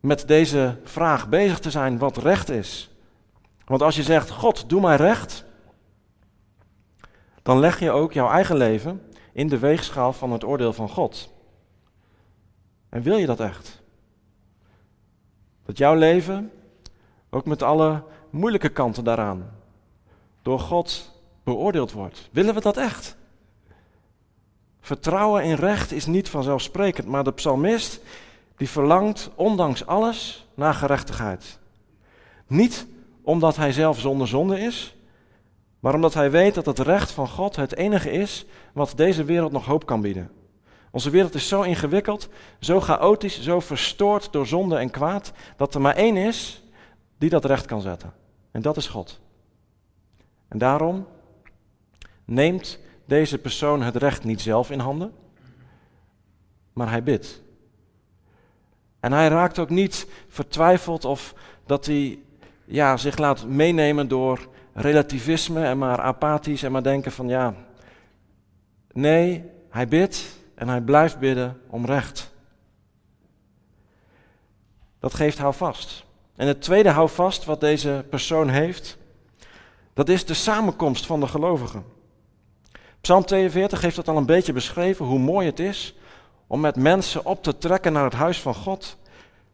met 0.00 0.28
deze 0.28 0.76
vraag 0.84 1.28
bezig 1.28 1.58
te 1.58 1.70
zijn 1.70 1.98
wat 1.98 2.16
recht 2.16 2.48
is. 2.48 2.90
Want 3.64 3.82
als 3.82 3.96
je 3.96 4.02
zegt, 4.02 4.30
God, 4.30 4.68
doe 4.68 4.80
mij 4.80 4.96
recht, 4.96 5.44
dan 7.42 7.58
leg 7.58 7.80
je 7.80 7.90
ook 7.90 8.12
jouw 8.12 8.30
eigen 8.30 8.56
leven 8.56 9.02
in 9.32 9.48
de 9.48 9.58
weegschaal 9.58 10.12
van 10.12 10.32
het 10.32 10.44
oordeel 10.44 10.72
van 10.72 10.88
God. 10.88 11.32
En 12.90 13.02
wil 13.02 13.16
je 13.16 13.26
dat 13.26 13.40
echt? 13.40 13.82
Dat 15.64 15.78
jouw 15.78 15.94
leven, 15.94 16.52
ook 17.30 17.44
met 17.44 17.62
alle 17.62 18.02
moeilijke 18.30 18.68
kanten 18.68 19.04
daaraan, 19.04 19.50
door 20.42 20.60
God 20.60 21.20
beoordeeld 21.44 21.92
wordt. 21.92 22.28
Willen 22.32 22.54
we 22.54 22.60
dat 22.60 22.76
echt? 22.76 23.16
Vertrouwen 24.80 25.44
in 25.44 25.54
recht 25.54 25.92
is 25.92 26.06
niet 26.06 26.28
vanzelfsprekend, 26.28 27.06
maar 27.06 27.24
de 27.24 27.32
psalmist 27.32 28.00
die 28.56 28.68
verlangt 28.68 29.30
ondanks 29.34 29.86
alles 29.86 30.46
naar 30.54 30.74
gerechtigheid. 30.74 31.58
Niet 32.46 32.86
omdat 33.22 33.56
hij 33.56 33.72
zelf 33.72 34.00
zonder 34.00 34.28
zonde 34.28 34.60
is, 34.60 34.96
maar 35.80 35.94
omdat 35.94 36.14
hij 36.14 36.30
weet 36.30 36.54
dat 36.54 36.66
het 36.66 36.78
recht 36.78 37.10
van 37.10 37.28
God 37.28 37.56
het 37.56 37.76
enige 37.76 38.10
is 38.10 38.46
wat 38.72 38.92
deze 38.96 39.24
wereld 39.24 39.52
nog 39.52 39.64
hoop 39.64 39.86
kan 39.86 40.00
bieden. 40.00 40.30
Onze 40.90 41.10
wereld 41.10 41.34
is 41.34 41.48
zo 41.48 41.62
ingewikkeld, 41.62 42.28
zo 42.60 42.80
chaotisch, 42.80 43.42
zo 43.42 43.60
verstoord 43.60 44.32
door 44.32 44.46
zonde 44.46 44.76
en 44.76 44.90
kwaad, 44.90 45.32
dat 45.56 45.74
er 45.74 45.80
maar 45.80 45.94
één 45.96 46.16
is 46.16 46.62
die 47.18 47.30
dat 47.30 47.44
recht 47.44 47.66
kan 47.66 47.80
zetten. 47.80 48.12
En 48.50 48.62
dat 48.62 48.76
is 48.76 48.86
God. 48.86 49.20
En 50.48 50.58
daarom 50.58 51.06
neemt 52.24 52.78
deze 53.04 53.38
persoon 53.38 53.82
het 53.82 53.96
recht 53.96 54.24
niet 54.24 54.40
zelf 54.40 54.70
in 54.70 54.78
handen, 54.78 55.12
maar 56.72 56.90
hij 56.90 57.02
bidt. 57.02 57.42
En 59.00 59.12
hij 59.12 59.28
raakt 59.28 59.58
ook 59.58 59.70
niet 59.70 60.06
vertwijfeld 60.28 61.04
of 61.04 61.34
dat 61.66 61.86
hij 61.86 62.18
ja, 62.64 62.96
zich 62.96 63.18
laat 63.18 63.46
meenemen 63.46 64.08
door 64.08 64.48
relativisme 64.72 65.64
en 65.64 65.78
maar 65.78 66.00
apathisch 66.00 66.62
en 66.62 66.72
maar 66.72 66.82
denken 66.82 67.12
van 67.12 67.28
ja. 67.28 67.54
Nee, 68.92 69.44
hij 69.68 69.88
bidt 69.88 70.39
en 70.60 70.68
hij 70.68 70.80
blijft 70.80 71.18
bidden 71.18 71.60
om 71.68 71.86
recht. 71.86 72.32
Dat 74.98 75.14
geeft 75.14 75.38
houvast. 75.38 76.04
En 76.36 76.46
het 76.46 76.62
tweede 76.62 76.88
houvast 76.88 77.44
wat 77.44 77.60
deze 77.60 78.04
persoon 78.10 78.48
heeft, 78.48 78.98
dat 79.94 80.08
is 80.08 80.24
de 80.26 80.34
samenkomst 80.34 81.06
van 81.06 81.20
de 81.20 81.26
gelovigen. 81.26 81.84
Psalm 83.00 83.24
42 83.24 83.80
heeft 83.80 83.96
dat 83.96 84.08
al 84.08 84.16
een 84.16 84.26
beetje 84.26 84.52
beschreven, 84.52 85.04
hoe 85.04 85.18
mooi 85.18 85.46
het 85.46 85.58
is 85.58 85.94
om 86.46 86.60
met 86.60 86.76
mensen 86.76 87.24
op 87.24 87.42
te 87.42 87.58
trekken 87.58 87.92
naar 87.92 88.04
het 88.04 88.12
huis 88.12 88.40
van 88.40 88.54
God. 88.54 88.96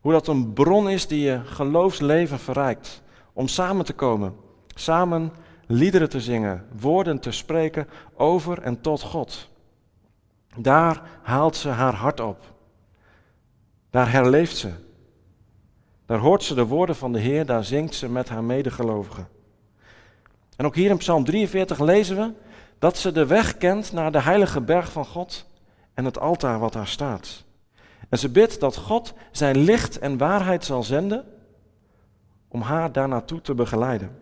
Hoe 0.00 0.12
dat 0.12 0.26
een 0.26 0.52
bron 0.52 0.90
is 0.90 1.06
die 1.06 1.20
je 1.20 1.40
geloofsleven 1.44 2.38
verrijkt. 2.38 3.02
Om 3.32 3.48
samen 3.48 3.84
te 3.84 3.92
komen, 3.92 4.34
samen 4.74 5.32
liederen 5.66 6.08
te 6.08 6.20
zingen, 6.20 6.66
woorden 6.80 7.20
te 7.20 7.30
spreken 7.30 7.88
over 8.14 8.62
en 8.62 8.80
tot 8.80 9.02
God. 9.02 9.48
Daar 10.56 11.02
haalt 11.22 11.56
ze 11.56 11.68
haar 11.68 11.94
hart 11.94 12.20
op. 12.20 12.54
Daar 13.90 14.12
herleeft 14.12 14.56
ze. 14.56 14.70
Daar 16.06 16.18
hoort 16.18 16.42
ze 16.42 16.54
de 16.54 16.66
woorden 16.66 16.96
van 16.96 17.12
de 17.12 17.18
Heer, 17.18 17.46
daar 17.46 17.64
zingt 17.64 17.94
ze 17.94 18.08
met 18.08 18.28
haar 18.28 18.44
medegelovigen. 18.44 19.28
En 20.56 20.66
ook 20.66 20.74
hier 20.74 20.90
in 20.90 20.96
Psalm 20.96 21.24
43 21.24 21.78
lezen 21.78 22.16
we 22.16 22.32
dat 22.78 22.98
ze 22.98 23.12
de 23.12 23.26
weg 23.26 23.56
kent 23.56 23.92
naar 23.92 24.12
de 24.12 24.20
heilige 24.20 24.60
berg 24.60 24.92
van 24.92 25.06
God 25.06 25.46
en 25.94 26.04
het 26.04 26.18
altaar 26.18 26.58
wat 26.58 26.72
daar 26.72 26.86
staat. 26.86 27.44
En 28.08 28.18
ze 28.18 28.28
bidt 28.28 28.60
dat 28.60 28.76
God 28.76 29.14
zijn 29.30 29.58
licht 29.58 29.98
en 29.98 30.18
waarheid 30.18 30.64
zal 30.64 30.82
zenden 30.82 31.24
om 32.48 32.60
haar 32.60 32.92
daar 32.92 33.08
naartoe 33.08 33.40
te 33.40 33.54
begeleiden. 33.54 34.18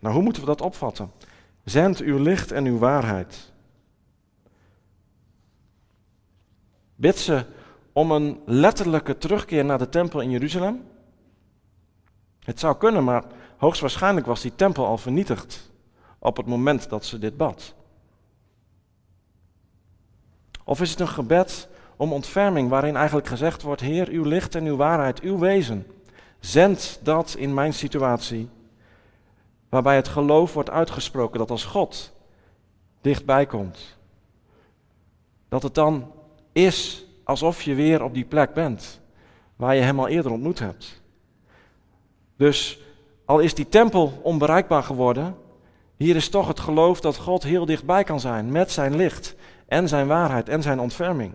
Nou, 0.00 0.14
hoe 0.14 0.22
moeten 0.24 0.42
we 0.42 0.48
dat 0.48 0.60
opvatten? 0.60 1.12
Zend 1.64 2.00
uw 2.00 2.18
licht 2.18 2.52
en 2.52 2.64
uw 2.64 2.78
waarheid. 2.78 3.51
Bid 7.02 7.18
ze 7.18 7.44
om 7.92 8.10
een 8.10 8.40
letterlijke 8.46 9.18
terugkeer 9.18 9.64
naar 9.64 9.78
de 9.78 9.88
tempel 9.88 10.20
in 10.20 10.30
Jeruzalem? 10.30 10.84
Het 12.40 12.60
zou 12.60 12.76
kunnen, 12.76 13.04
maar 13.04 13.24
hoogstwaarschijnlijk 13.56 14.26
was 14.26 14.40
die 14.40 14.54
tempel 14.54 14.86
al 14.86 14.98
vernietigd 14.98 15.70
op 16.18 16.36
het 16.36 16.46
moment 16.46 16.88
dat 16.88 17.04
ze 17.04 17.18
dit 17.18 17.36
bad? 17.36 17.74
Of 20.64 20.80
is 20.80 20.90
het 20.90 21.00
een 21.00 21.08
gebed 21.08 21.68
om 21.96 22.12
ontferming 22.12 22.68
waarin 22.68 22.96
eigenlijk 22.96 23.26
gezegd 23.26 23.62
wordt, 23.62 23.80
Heer, 23.80 24.08
uw 24.08 24.24
licht 24.24 24.54
en 24.54 24.64
uw 24.64 24.76
waarheid, 24.76 25.20
uw 25.20 25.38
wezen, 25.38 25.86
zend 26.40 27.00
dat 27.02 27.34
in 27.38 27.54
mijn 27.54 27.74
situatie, 27.74 28.48
waarbij 29.68 29.96
het 29.96 30.08
geloof 30.08 30.54
wordt 30.54 30.70
uitgesproken 30.70 31.38
dat 31.38 31.50
als 31.50 31.64
God 31.64 32.12
dichtbij 33.00 33.46
komt, 33.46 33.96
dat 35.48 35.62
het 35.62 35.74
dan 35.74 36.12
is 36.52 37.04
alsof 37.24 37.62
je 37.62 37.74
weer 37.74 38.02
op 38.02 38.14
die 38.14 38.24
plek 38.24 38.54
bent 38.54 39.00
waar 39.56 39.74
je 39.74 39.80
hem 39.80 39.98
al 39.98 40.08
eerder 40.08 40.32
ontmoet 40.32 40.58
hebt. 40.58 41.02
Dus 42.36 42.78
al 43.24 43.38
is 43.38 43.54
die 43.54 43.68
tempel 43.68 44.20
onbereikbaar 44.22 44.82
geworden, 44.82 45.36
hier 45.96 46.16
is 46.16 46.28
toch 46.28 46.48
het 46.48 46.60
geloof 46.60 47.00
dat 47.00 47.16
God 47.16 47.42
heel 47.42 47.66
dichtbij 47.66 48.04
kan 48.04 48.20
zijn 48.20 48.52
met 48.52 48.70
zijn 48.70 48.96
licht 48.96 49.34
en 49.66 49.88
zijn 49.88 50.06
waarheid 50.06 50.48
en 50.48 50.62
zijn 50.62 50.80
ontferming. 50.80 51.34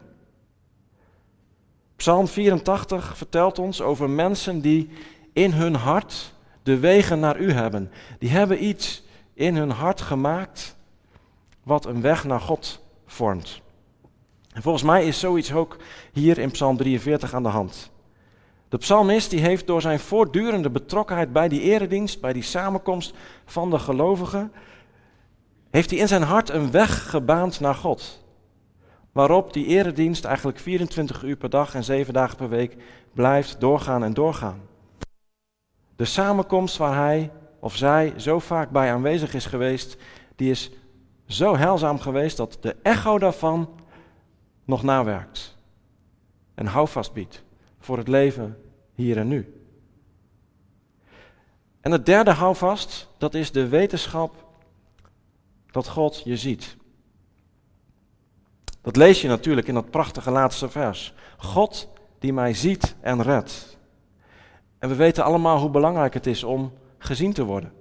Psalm 1.95 2.27
84 2.27 3.17
vertelt 3.17 3.59
ons 3.59 3.81
over 3.81 4.09
mensen 4.09 4.62
die 4.62 4.89
in 5.33 5.51
hun 5.51 5.75
hart 5.75 6.33
de 6.63 6.79
wegen 6.79 7.19
naar 7.19 7.39
u 7.39 7.51
hebben. 7.51 7.91
Die 8.19 8.29
hebben 8.29 8.63
iets 8.63 9.03
in 9.33 9.55
hun 9.55 9.69
hart 9.69 10.01
gemaakt 10.01 10.75
wat 11.63 11.86
een 11.86 12.01
weg 12.01 12.24
naar 12.24 12.41
God 12.41 12.81
vormt. 13.05 13.62
En 14.57 14.63
volgens 14.63 14.83
mij 14.83 15.05
is 15.05 15.19
zoiets 15.19 15.53
ook 15.53 15.77
hier 16.13 16.37
in 16.37 16.51
Psalm 16.51 16.77
43 16.77 17.33
aan 17.33 17.43
de 17.43 17.49
hand. 17.49 17.91
De 18.69 18.77
psalmist 18.77 19.29
die 19.29 19.39
heeft 19.39 19.67
door 19.67 19.81
zijn 19.81 19.99
voortdurende 19.99 20.69
betrokkenheid 20.69 21.33
bij 21.33 21.47
die 21.47 21.61
eredienst, 21.61 22.21
bij 22.21 22.33
die 22.33 22.43
samenkomst 22.43 23.13
van 23.45 23.69
de 23.69 23.79
gelovigen, 23.79 24.51
heeft 25.69 25.89
hij 25.89 25.99
in 25.99 26.07
zijn 26.07 26.21
hart 26.21 26.49
een 26.49 26.71
weg 26.71 27.09
gebaand 27.09 27.59
naar 27.59 27.75
God. 27.75 28.25
Waarop 29.11 29.53
die 29.53 29.65
eredienst 29.65 30.25
eigenlijk 30.25 30.59
24 30.59 31.23
uur 31.23 31.35
per 31.35 31.49
dag 31.49 31.75
en 31.75 31.83
7 31.83 32.13
dagen 32.13 32.37
per 32.37 32.49
week 32.49 32.75
blijft 33.13 33.59
doorgaan 33.59 34.03
en 34.03 34.13
doorgaan. 34.13 34.61
De 35.95 36.05
samenkomst 36.05 36.77
waar 36.77 36.95
hij 36.95 37.31
of 37.59 37.75
zij 37.75 38.13
zo 38.15 38.39
vaak 38.39 38.69
bij 38.69 38.91
aanwezig 38.91 39.33
is 39.33 39.45
geweest, 39.45 39.97
die 40.35 40.51
is 40.51 40.71
zo 41.27 41.55
heilzaam 41.55 41.99
geweest 41.99 42.37
dat 42.37 42.57
de 42.61 42.75
echo 42.81 43.19
daarvan 43.19 43.69
nog 44.67 44.83
nawerkt. 44.83 45.57
En 46.55 46.65
houvast 46.65 47.13
biedt 47.13 47.43
voor 47.79 47.97
het 47.97 48.07
leven 48.07 48.57
hier 48.93 49.17
en 49.17 49.27
nu. 49.27 49.62
En 51.81 51.91
het 51.91 52.05
derde 52.05 52.31
houvast, 52.31 53.09
dat 53.17 53.33
is 53.33 53.51
de 53.51 53.67
wetenschap 53.67 54.45
dat 55.71 55.88
God 55.88 56.21
je 56.24 56.38
ziet. 56.38 56.75
Dat 58.81 58.95
lees 58.95 59.21
je 59.21 59.27
natuurlijk 59.27 59.67
in 59.67 59.74
dat 59.74 59.89
prachtige 59.89 60.31
laatste 60.31 60.69
vers. 60.69 61.13
God 61.38 61.89
die 62.19 62.33
mij 62.33 62.53
ziet 62.53 62.95
en 63.00 63.21
redt. 63.21 63.77
En 64.79 64.89
we 64.89 64.95
weten 64.95 65.24
allemaal 65.24 65.59
hoe 65.59 65.69
belangrijk 65.69 66.13
het 66.13 66.27
is 66.27 66.43
om 66.43 66.74
gezien 66.97 67.33
te 67.33 67.43
worden. 67.43 67.74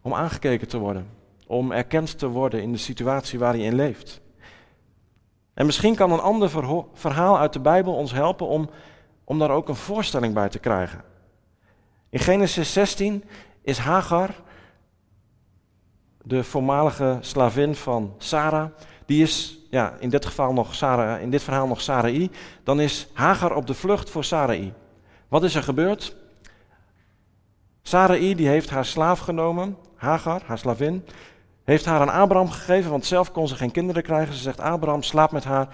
Om 0.00 0.14
aangekeken 0.14 0.68
te 0.68 0.78
worden. 0.78 1.08
Om 1.46 1.72
erkend 1.72 2.18
te 2.18 2.26
worden 2.26 2.62
in 2.62 2.72
de 2.72 2.78
situatie 2.78 3.38
waar 3.38 3.56
je 3.56 3.64
in 3.64 3.74
leeft. 3.74 4.20
En 5.56 5.66
misschien 5.66 5.94
kan 5.94 6.12
een 6.12 6.20
ander 6.20 6.50
verhaal 6.94 7.38
uit 7.38 7.52
de 7.52 7.60
Bijbel 7.60 7.94
ons 7.94 8.12
helpen 8.12 8.46
om, 8.46 8.70
om 9.24 9.38
daar 9.38 9.50
ook 9.50 9.68
een 9.68 9.76
voorstelling 9.76 10.34
bij 10.34 10.48
te 10.48 10.58
krijgen. 10.58 11.02
In 12.08 12.18
Genesis 12.18 12.72
16 12.72 13.24
is 13.62 13.78
Hagar, 13.78 14.30
de 16.22 16.44
voormalige 16.44 17.18
slavin 17.20 17.74
van 17.74 18.14
Sarah, 18.18 18.70
die 19.06 19.22
is 19.22 19.58
ja, 19.70 19.96
in 19.98 20.08
dit 20.08 20.26
geval 20.26 20.52
nog 20.52 20.74
Sarah, 20.74 21.20
in 21.20 21.30
dit 21.30 21.42
verhaal 21.42 21.66
nog 21.66 21.80
Sarai. 21.80 22.30
Dan 22.62 22.80
is 22.80 23.08
Hagar 23.12 23.54
op 23.54 23.66
de 23.66 23.74
vlucht 23.74 24.10
voor 24.10 24.24
Sarai. 24.24 24.72
Wat 25.28 25.44
is 25.44 25.54
er 25.54 25.62
gebeurd? 25.62 26.16
Sarai 27.82 28.34
die 28.34 28.48
heeft 28.48 28.70
haar 28.70 28.84
slaaf 28.84 29.18
genomen, 29.18 29.76
Hagar, 29.94 30.42
haar 30.46 30.58
slavin, 30.58 31.04
heeft 31.66 31.84
haar 31.84 32.00
aan 32.00 32.20
Abraham 32.20 32.50
gegeven, 32.50 32.90
want 32.90 33.04
zelf 33.04 33.32
kon 33.32 33.48
ze 33.48 33.54
geen 33.54 33.70
kinderen 33.70 34.02
krijgen. 34.02 34.34
Ze 34.34 34.42
zegt, 34.42 34.60
Abraham, 34.60 35.02
slaap 35.02 35.32
met 35.32 35.44
haar. 35.44 35.68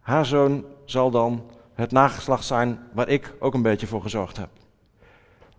Haar 0.00 0.26
zoon 0.26 0.64
zal 0.84 1.10
dan 1.10 1.50
het 1.74 1.92
nageslacht 1.92 2.44
zijn 2.44 2.78
waar 2.92 3.08
ik 3.08 3.34
ook 3.38 3.54
een 3.54 3.62
beetje 3.62 3.86
voor 3.86 4.02
gezorgd 4.02 4.36
heb. 4.36 4.48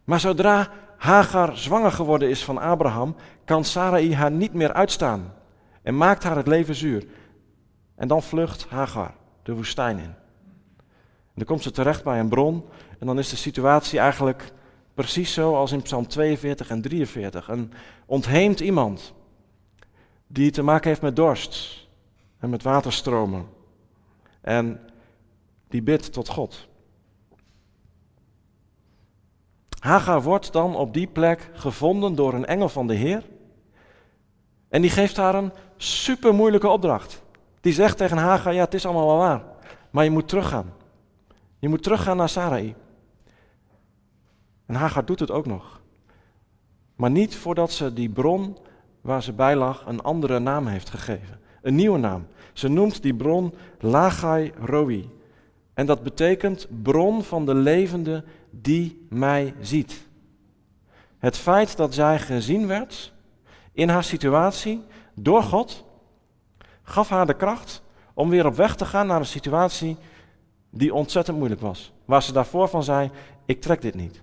Maar 0.03 0.19
zodra 0.19 0.69
Hagar 0.97 1.57
zwanger 1.57 1.91
geworden 1.91 2.29
is 2.29 2.43
van 2.43 2.57
Abraham, 2.57 3.15
kan 3.45 3.63
Sarai 3.63 4.15
haar 4.15 4.31
niet 4.31 4.53
meer 4.53 4.73
uitstaan 4.73 5.33
en 5.81 5.97
maakt 5.97 6.23
haar 6.23 6.35
het 6.35 6.47
leven 6.47 6.75
zuur. 6.75 7.07
En 7.95 8.07
dan 8.07 8.23
vlucht 8.23 8.65
Hagar 8.69 9.13
de 9.43 9.53
woestijn 9.53 9.99
in. 9.99 10.13
Dan 11.35 11.45
komt 11.45 11.63
ze 11.63 11.71
terecht 11.71 12.03
bij 12.03 12.19
een 12.19 12.29
bron 12.29 12.65
en 12.99 13.07
dan 13.07 13.19
is 13.19 13.29
de 13.29 13.35
situatie 13.35 13.99
eigenlijk 13.99 14.53
precies 14.93 15.33
zo 15.33 15.55
als 15.55 15.71
in 15.71 15.81
Psalm 15.81 16.07
42 16.07 16.69
en 16.69 16.81
43. 16.81 17.47
Een 17.47 17.73
ontheemd 18.05 18.59
iemand 18.59 19.13
die 20.31 20.51
te 20.51 20.61
maken 20.61 20.89
heeft 20.89 21.01
met 21.01 21.15
dorst 21.15 21.87
en 22.39 22.49
met 22.49 22.63
waterstromen. 22.63 23.45
En 24.41 24.79
die 25.67 25.81
bidt 25.81 26.13
tot 26.13 26.27
God. 26.27 26.67
Hagar 29.79 30.21
wordt 30.21 30.51
dan 30.51 30.75
op 30.75 30.93
die 30.93 31.07
plek 31.07 31.49
gevonden 31.53 32.15
door 32.15 32.33
een 32.33 32.45
engel 32.45 32.69
van 32.69 32.87
de 32.87 32.93
Heer. 32.93 33.23
En 34.69 34.81
die 34.81 34.91
geeft 34.91 35.17
haar 35.17 35.35
een 35.35 35.51
super 35.77 36.33
moeilijke 36.33 36.67
opdracht. 36.67 37.23
Die 37.61 37.73
zegt 37.73 37.97
tegen 37.97 38.17
Hagar, 38.17 38.53
ja 38.53 38.63
het 38.63 38.73
is 38.73 38.85
allemaal 38.85 39.07
wel 39.07 39.17
waar, 39.17 39.43
maar 39.89 40.03
je 40.03 40.09
moet 40.09 40.27
teruggaan. 40.27 40.73
Je 41.59 41.69
moet 41.69 41.83
teruggaan 41.83 42.17
naar 42.17 42.29
Sarai. 42.29 42.75
En 44.65 44.75
Hagar 44.75 45.05
doet 45.05 45.19
het 45.19 45.31
ook 45.31 45.45
nog. 45.45 45.81
Maar 46.95 47.11
niet 47.11 47.35
voordat 47.35 47.71
ze 47.71 47.93
die 47.93 48.09
bron 48.09 48.57
waar 49.01 49.23
ze 49.23 49.33
bij 49.33 49.55
lag 49.55 49.83
een 49.85 50.01
andere 50.01 50.39
naam 50.39 50.67
heeft 50.67 50.89
gegeven. 50.89 51.39
Een 51.61 51.75
nieuwe 51.75 51.97
naam. 51.97 52.27
Ze 52.53 52.67
noemt 52.67 53.01
die 53.01 53.15
bron 53.15 53.53
Lagai 53.79 54.51
Roi. 54.59 55.09
En 55.73 55.85
dat 55.85 56.03
betekent 56.03 56.67
bron 56.81 57.23
van 57.23 57.45
de 57.45 57.55
levende 57.55 58.23
die 58.49 59.05
mij 59.09 59.53
ziet. 59.61 60.07
Het 61.17 61.37
feit 61.37 61.77
dat 61.77 61.93
zij 61.93 62.19
gezien 62.19 62.67
werd 62.67 63.13
in 63.71 63.89
haar 63.89 64.03
situatie 64.03 64.83
door 65.15 65.43
God, 65.43 65.85
gaf 66.83 67.09
haar 67.09 67.25
de 67.25 67.35
kracht 67.35 67.81
om 68.13 68.29
weer 68.29 68.45
op 68.45 68.55
weg 68.55 68.75
te 68.75 68.85
gaan 68.85 69.07
naar 69.07 69.19
een 69.19 69.25
situatie 69.25 69.97
die 70.69 70.93
ontzettend 70.93 71.37
moeilijk 71.37 71.61
was. 71.61 71.93
Waar 72.05 72.23
ze 72.23 72.33
daarvoor 72.33 72.67
van 72.67 72.83
zei, 72.83 73.11
ik 73.45 73.61
trek 73.61 73.81
dit 73.81 73.95
niet. 73.95 74.21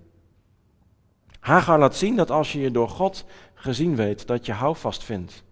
Hagar 1.41 1.79
laat 1.79 1.97
zien 1.97 2.17
dat 2.17 2.31
als 2.31 2.53
je 2.53 2.61
je 2.61 2.71
door 2.71 2.88
God 2.88 3.25
gezien 3.59 3.97
weet, 3.97 4.27
dat 4.27 4.47
je 4.47 4.53
houvast 4.53 5.05
vindt 5.05 5.42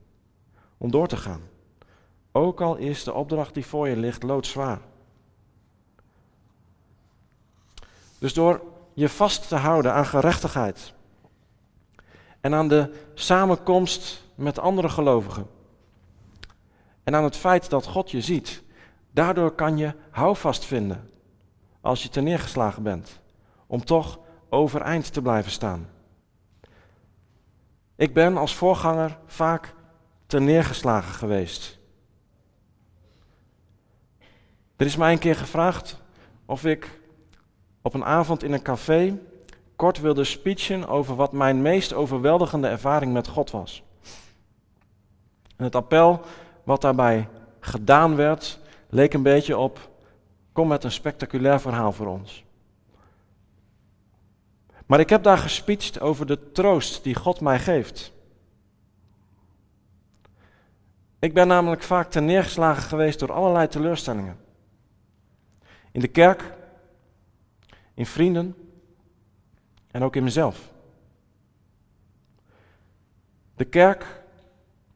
om 0.79 0.91
door 0.91 1.09
te 1.09 1.17
gaan. 1.17 1.41
Ook 2.33 2.61
al 2.61 2.77
is 2.77 3.05
de 3.05 3.13
opdracht 3.13 3.55
die 3.55 3.67
voor 3.67 3.89
je 3.89 3.97
ligt 3.97 4.23
loodzwaar. 4.23 4.81
Dus 8.19 8.35
door 8.35 8.63
je 8.95 9.09
vast 9.09 9.49
te 9.49 9.57
houden 9.57 9.93
aan 9.93 10.07
gerechtigheid 10.07 10.95
en 12.41 12.55
aan 12.55 12.69
de 12.69 12.93
samenkomst 13.15 14.23
met 14.35 14.59
andere 14.59 14.89
gelovigen 14.89 15.47
en 17.05 17.15
aan 17.15 17.25
het 17.25 17.37
feit 17.37 17.71
dat 17.71 17.87
God 17.87 18.11
je 18.11 18.21
ziet, 18.21 18.63
daardoor 19.11 19.51
kan 19.51 19.77
je 19.77 19.95
houvast 20.11 20.65
vinden 20.65 21.11
als 21.81 22.03
je 22.03 22.21
neergeslagen 22.21 22.83
bent, 22.83 23.21
om 23.67 23.85
toch 23.85 24.19
overeind 24.49 25.13
te 25.13 25.23
blijven 25.23 25.51
staan. 25.51 25.89
Ik 27.97 28.15
ben 28.15 28.37
als 28.37 28.55
voorganger 28.55 29.19
vaak 29.27 29.75
neergeslagen 30.29 31.15
geweest. 31.15 31.79
Er 34.77 34.87
is 34.87 34.97
mij 34.97 35.13
een 35.13 35.19
keer 35.19 35.37
gevraagd 35.37 36.03
of 36.47 36.65
ik 36.65 37.01
op 37.83 37.95
een 37.95 38.05
avond 38.05 38.43
in 38.43 38.53
een 38.53 38.63
café 38.63 39.19
kort 39.77 40.01
wilde 40.01 40.25
speechen 40.25 40.89
over 40.89 41.15
wat 41.15 41.33
mijn 41.33 41.63
meest 41.63 41.93
overweldigende 41.93 42.69
ervaring 42.69 43.13
met 43.13 43.29
God 43.29 43.51
was. 43.51 43.83
En 45.57 45.65
het 45.65 45.75
appel 45.75 46.21
wat 46.65 46.81
daarbij 46.81 47.29
gedaan 47.61 48.17
werd, 48.17 48.59
leek 48.89 49.15
een 49.15 49.23
beetje 49.23 49.59
op: 49.59 49.91
kom 50.53 50.69
met 50.69 50.85
een 50.85 50.93
spectaculair 50.93 51.61
verhaal 51.61 51.93
voor 51.93 52.07
ons. 52.07 52.46
Maar 54.87 55.01
ik 55.01 55.09
heb 55.09 55.23
daar 55.23 55.39
gespeecht 55.39 56.01
over 56.01 56.27
de 56.27 56.53
troost 56.53 57.05
die 57.05 57.15
God 57.15 57.41
mij 57.41 57.59
geeft. 57.59 58.13
Ik 61.19 61.35
ben 61.35 61.49
namelijk 61.49 61.83
vaak 61.83 62.11
ten 62.11 62.25
neergeslagen 62.25 62.83
geweest 62.83 63.19
door 63.19 63.33
allerlei 63.33 63.69
teleurstellingen. 63.69 64.39
In 65.93 66.01
de 66.01 66.09
kerk, 66.09 66.53
in 67.95 68.07
vrienden 68.07 68.57
en 69.91 70.03
ook 70.03 70.17
in 70.17 70.25
mezelf. 70.25 70.73
De 73.57 73.65
kerk 73.65 74.25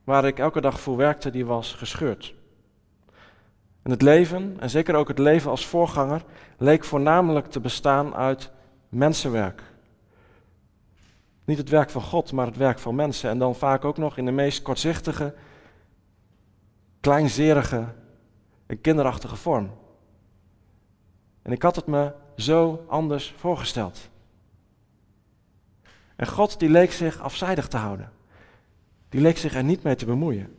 waar 0.05 0.25
ik 0.25 0.39
elke 0.39 0.61
dag 0.61 0.81
voor 0.81 0.97
werkte, 0.97 1.31
die 1.31 1.47
was 1.47 1.75
gescheurd. 1.75 2.35
En 3.83 3.91
het 3.91 4.03
leven, 4.03 4.57
en 4.61 4.71
zeker 4.71 4.95
ook 4.95 5.09
het 5.09 5.19
leven 5.19 5.51
als 5.51 5.67
voorganger, 5.67 6.25
leek 6.59 6.85
voornamelijk 6.85 7.47
te 7.47 7.61
bestaan 7.61 8.15
uit 8.15 8.51
mensenwerk. 8.89 9.63
Niet 11.45 11.59
het 11.59 11.69
werk 11.69 11.91
van 11.91 12.03
God, 12.03 12.33
maar 12.33 12.47
het 12.47 12.57
werk 12.57 12.79
van 12.79 12.95
mensen. 12.95 13.31
En 13.31 13.39
dan 13.39 13.55
vaak 13.55 13.85
ook 13.85 13.97
nog 13.97 14.17
in 14.17 14.25
de 14.25 14.31
meest 14.31 14.63
kortzichtige, 14.63 15.35
kleinzerige 17.01 17.85
en 18.67 18.81
kinderachtige 18.81 19.37
vorm. 19.37 19.71
En 21.43 21.53
ik 21.53 21.63
had 21.63 21.77
het 21.77 21.87
me 21.87 22.13
zo 22.37 22.85
anders 22.89 23.35
voorgesteld. 23.37 24.09
En 26.17 26.27
God 26.27 26.59
die 26.59 26.71
leek 26.71 26.93
zich 26.93 27.21
afzijdig 27.21 27.69
te 27.69 27.77
houden. 27.77 28.13
Die 29.09 29.21
leek 29.21 29.39
zich 29.39 29.55
er 29.55 29.65
niet 29.65 29.83
mee 29.83 29.95
te 29.95 30.05
bemoeien. 30.07 30.57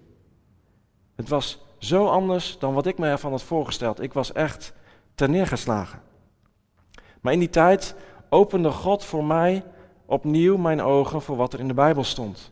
Het 1.16 1.30
was 1.30 1.60
zo 1.78 2.08
anders 2.08 2.60
dan 2.60 2.74
wat 2.74 2.86
ik 2.86 2.98
me 2.98 3.08
ervan 3.08 3.32
had 3.32 3.44
voorgesteld. 3.44 4.02
Ik 4.02 4.14
was 4.14 4.32
echt 4.32 4.74
neergeslagen. 5.16 6.02
Maar 7.22 7.34
in 7.34 7.40
die 7.40 7.50
tijd 7.50 7.96
opende 8.30 8.72
God 8.72 9.06
voor 9.06 9.26
mij 9.26 9.64
opnieuw 10.12 10.58
mijn 10.58 10.82
ogen 10.82 11.22
voor 11.22 11.36
wat 11.36 11.54
er 11.54 11.60
in 11.60 11.68
de 11.68 11.74
Bijbel 11.74 12.04
stond. 12.04 12.52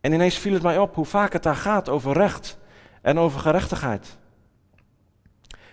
En 0.00 0.12
ineens 0.12 0.38
viel 0.38 0.52
het 0.52 0.62
mij 0.62 0.78
op 0.78 0.94
hoe 0.94 1.04
vaak 1.04 1.32
het 1.32 1.42
daar 1.42 1.56
gaat 1.56 1.88
over 1.88 2.12
recht 2.12 2.58
en 3.02 3.18
over 3.18 3.40
gerechtigheid. 3.40 4.16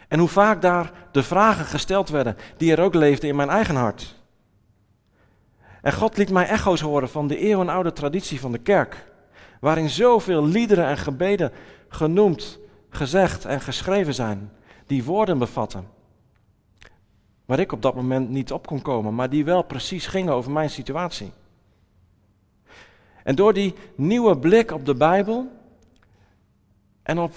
En 0.08 0.20
hoe 0.20 0.28
vaak 0.28 0.62
daar 0.62 0.92
de 1.12 1.24
vragen 1.24 1.66
gesteld 1.66 2.10
werden 2.10 2.38
die 2.58 2.72
er 2.72 2.84
ook 2.84 2.94
leefden 2.94 3.30
in 3.30 3.36
mijn 3.36 3.50
eigen 3.50 3.76
hart. 3.76 4.16
En 5.82 5.94
God 5.94 6.18
liet 6.18 6.32
mij 6.32 6.48
echo's 6.48 6.82
horen 6.82 7.10
van 7.10 7.28
de 7.28 7.38
eeuwenoude 7.38 7.94
traditie 7.94 8.40
van 8.40 8.52
de 8.52 8.58
kerk, 8.58 9.12
waarin 9.60 9.90
zoveel 9.90 10.46
liederen 10.46 10.86
en 10.86 10.98
gebeden 10.98 11.52
genoemd, 11.90 12.60
gezegd 12.90 13.46
en 13.46 13.62
geschreven 13.62 14.14
zijn, 14.14 14.52
die 14.86 15.04
woorden 15.04 15.38
bevatten. 15.38 15.88
Waar 17.52 17.60
ik 17.60 17.72
op 17.72 17.82
dat 17.82 17.96
moment 17.96 18.30
niet 18.30 18.52
op 18.52 18.68
kon 18.68 18.82
komen, 18.82 19.16
maar 19.16 19.30
die 19.30 19.46
wel 19.46 19.64
precies 19.64 20.08
gingen 20.08 20.34
over 20.34 20.52
mijn 20.52 20.70
situatie. 20.70 21.32
En 23.24 23.36
door 23.36 23.54
die 23.54 23.74
nieuwe 23.96 24.38
blik 24.38 24.72
op 24.72 24.86
de 24.86 24.96
Bijbel 24.96 25.52
en 27.04 27.20
op 27.20 27.34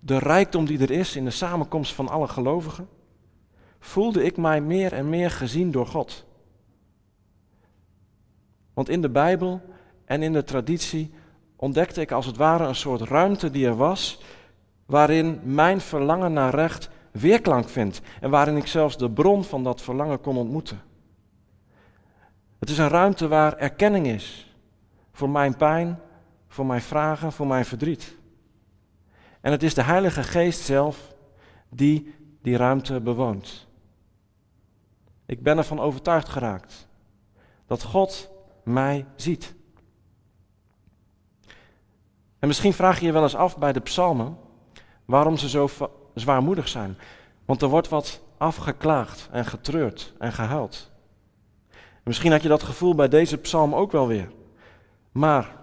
de 0.00 0.18
rijkdom 0.18 0.64
die 0.64 0.78
er 0.78 0.90
is 0.90 1.16
in 1.16 1.24
de 1.24 1.30
samenkomst 1.30 1.94
van 1.94 2.08
alle 2.08 2.28
gelovigen, 2.28 2.88
voelde 3.78 4.24
ik 4.24 4.36
mij 4.36 4.60
meer 4.60 4.92
en 4.92 5.08
meer 5.08 5.30
gezien 5.30 5.70
door 5.70 5.86
God. 5.86 6.24
Want 8.74 8.88
in 8.88 9.02
de 9.02 9.10
Bijbel 9.10 9.60
en 10.04 10.22
in 10.22 10.32
de 10.32 10.44
traditie 10.44 11.10
ontdekte 11.56 12.00
ik 12.00 12.12
als 12.12 12.26
het 12.26 12.36
ware 12.36 12.64
een 12.64 12.74
soort 12.74 13.00
ruimte 13.00 13.50
die 13.50 13.66
er 13.66 13.76
was, 13.76 14.22
waarin 14.86 15.40
mijn 15.42 15.80
verlangen 15.80 16.32
naar 16.32 16.54
recht 16.54 16.90
weerklank 17.12 17.68
vindt 17.68 18.00
en 18.20 18.30
waarin 18.30 18.56
ik 18.56 18.66
zelfs 18.66 18.96
de 18.96 19.10
bron 19.10 19.44
van 19.44 19.64
dat 19.64 19.82
verlangen 19.82 20.20
kon 20.20 20.36
ontmoeten. 20.36 20.80
Het 22.58 22.70
is 22.70 22.78
een 22.78 22.88
ruimte 22.88 23.28
waar 23.28 23.56
erkenning 23.56 24.06
is 24.06 24.56
voor 25.12 25.30
mijn 25.30 25.56
pijn, 25.56 26.00
voor 26.48 26.66
mijn 26.66 26.80
vragen, 26.80 27.32
voor 27.32 27.46
mijn 27.46 27.64
verdriet. 27.64 28.16
En 29.40 29.52
het 29.52 29.62
is 29.62 29.74
de 29.74 29.82
Heilige 29.82 30.22
Geest 30.22 30.60
zelf 30.60 31.14
die 31.68 32.14
die 32.42 32.56
ruimte 32.56 33.00
bewoont. 33.00 33.66
Ik 35.26 35.42
ben 35.42 35.58
ervan 35.58 35.80
overtuigd 35.80 36.28
geraakt 36.28 36.88
dat 37.66 37.82
God 37.82 38.30
mij 38.64 39.06
ziet. 39.16 39.54
En 42.38 42.48
misschien 42.48 42.72
vraag 42.72 43.00
je 43.00 43.06
je 43.06 43.12
wel 43.12 43.22
eens 43.22 43.36
af 43.36 43.58
bij 43.58 43.72
de 43.72 43.80
psalmen 43.80 44.38
waarom 45.04 45.36
ze 45.36 45.48
zo 45.48 45.68
zwaarmoedig 46.20 46.68
zijn. 46.68 46.98
Want 47.44 47.62
er 47.62 47.68
wordt 47.68 47.88
wat 47.88 48.20
afgeklaagd 48.36 49.28
en 49.32 49.44
getreurd 49.44 50.12
en 50.18 50.32
gehuild. 50.32 50.90
misschien 52.02 52.32
had 52.32 52.42
je 52.42 52.48
dat 52.48 52.62
gevoel 52.62 52.94
bij 52.94 53.08
deze 53.08 53.36
psalm 53.36 53.74
ook 53.74 53.92
wel 53.92 54.06
weer. 54.06 54.30
Maar 55.12 55.56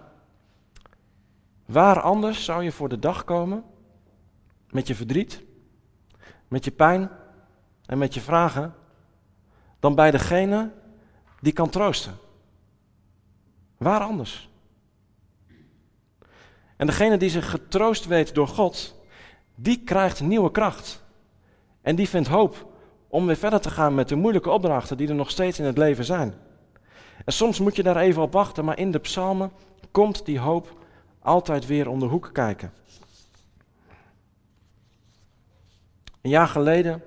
waar 1.66 2.00
anders 2.00 2.44
zou 2.44 2.62
je 2.62 2.72
voor 2.72 2.88
de 2.88 2.98
dag 2.98 3.24
komen 3.24 3.64
met 4.70 4.86
je 4.86 4.94
verdriet, 4.94 5.42
met 6.48 6.64
je 6.64 6.70
pijn 6.70 7.10
en 7.86 7.98
met 7.98 8.14
je 8.14 8.20
vragen 8.20 8.74
dan 9.80 9.94
bij 9.94 10.10
degene 10.10 10.72
die 11.40 11.52
kan 11.52 11.70
troosten? 11.70 12.14
Waar 13.76 14.00
anders? 14.00 14.50
En 16.76 16.86
degene 16.86 17.16
die 17.16 17.30
zich 17.30 17.50
getroost 17.50 18.06
weet 18.06 18.34
door 18.34 18.48
God, 18.48 18.95
die 19.56 19.82
krijgt 19.84 20.20
nieuwe 20.20 20.50
kracht. 20.50 21.04
En 21.82 21.96
die 21.96 22.08
vindt 22.08 22.28
hoop 22.28 22.66
om 23.08 23.26
weer 23.26 23.36
verder 23.36 23.60
te 23.60 23.70
gaan 23.70 23.94
met 23.94 24.08
de 24.08 24.14
moeilijke 24.14 24.50
opdrachten 24.50 24.96
die 24.96 25.08
er 25.08 25.14
nog 25.14 25.30
steeds 25.30 25.58
in 25.58 25.64
het 25.64 25.78
leven 25.78 26.04
zijn. 26.04 26.34
En 27.24 27.32
soms 27.32 27.60
moet 27.60 27.76
je 27.76 27.82
daar 27.82 27.96
even 27.96 28.22
op 28.22 28.32
wachten, 28.32 28.64
maar 28.64 28.78
in 28.78 28.90
de 28.90 28.98
psalmen 28.98 29.50
komt 29.90 30.24
die 30.24 30.38
hoop 30.38 30.84
altijd 31.18 31.66
weer 31.66 31.88
om 31.88 31.98
de 31.98 32.06
hoek 32.06 32.30
kijken. 32.32 32.72
Een 36.22 36.30
jaar 36.30 36.48
geleden 36.48 37.02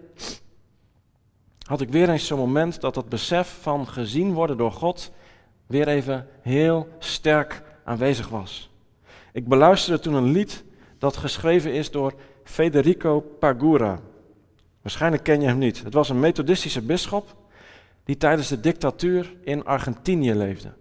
had 1.65 1.81
ik 1.81 1.89
weer 1.89 2.09
eens 2.09 2.27
zo'n 2.27 2.39
moment 2.39 2.81
dat 2.81 2.95
het 2.95 3.09
besef 3.09 3.57
van 3.61 3.87
gezien 3.87 4.33
worden 4.33 4.57
door 4.57 4.71
God 4.71 5.11
weer 5.65 5.87
even 5.87 6.27
heel 6.41 6.87
sterk 6.99 7.63
aanwezig 7.83 8.29
was. 8.29 8.69
Ik 9.33 9.47
beluisterde 9.47 9.99
toen 9.99 10.13
een 10.13 10.31
lied 10.31 10.63
dat 10.97 11.17
geschreven 11.17 11.73
is 11.73 11.91
door 11.91 12.13
Federico 12.43 13.19
Pagura. 13.19 13.99
Waarschijnlijk 14.81 15.23
ken 15.23 15.41
je 15.41 15.47
hem 15.47 15.57
niet. 15.57 15.83
Het 15.83 15.93
was 15.93 16.09
een 16.09 16.19
methodistische 16.19 16.81
bisschop 16.81 17.35
die 18.03 18.17
tijdens 18.17 18.47
de 18.47 18.59
dictatuur 18.59 19.35
in 19.43 19.65
Argentinië 19.65 20.33
leefde. 20.33 20.73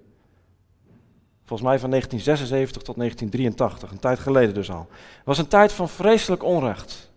Volgens 1.44 1.68
mij 1.68 1.78
van 1.78 1.90
1976 1.90 2.82
tot 2.82 2.96
1983, 2.96 3.90
een 3.90 3.98
tijd 3.98 4.18
geleden 4.18 4.54
dus 4.54 4.70
al. 4.70 4.86
Het 5.16 5.24
was 5.24 5.38
een 5.38 5.48
tijd 5.48 5.72
van 5.72 5.88
vreselijk 5.88 6.42
onrecht 6.42 7.12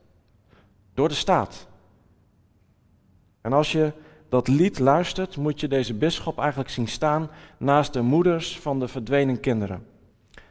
door 0.93 1.08
de 1.08 1.13
staat. 1.13 1.67
En 3.41 3.54
als 3.54 3.71
je 3.71 3.91
dat 4.30 4.47
lied 4.47 4.80
luistert, 4.80 5.38
moet 5.38 5.60
je 5.60 5.67
deze 5.67 5.93
bisschop 5.93 6.39
eigenlijk 6.39 6.69
zien 6.69 6.88
staan 6.88 7.30
naast 7.58 7.93
de 7.93 8.01
moeders 8.01 8.60
van 8.60 8.80
de 8.80 8.88
verdwenen 8.88 9.39
kinderen. 9.39 9.86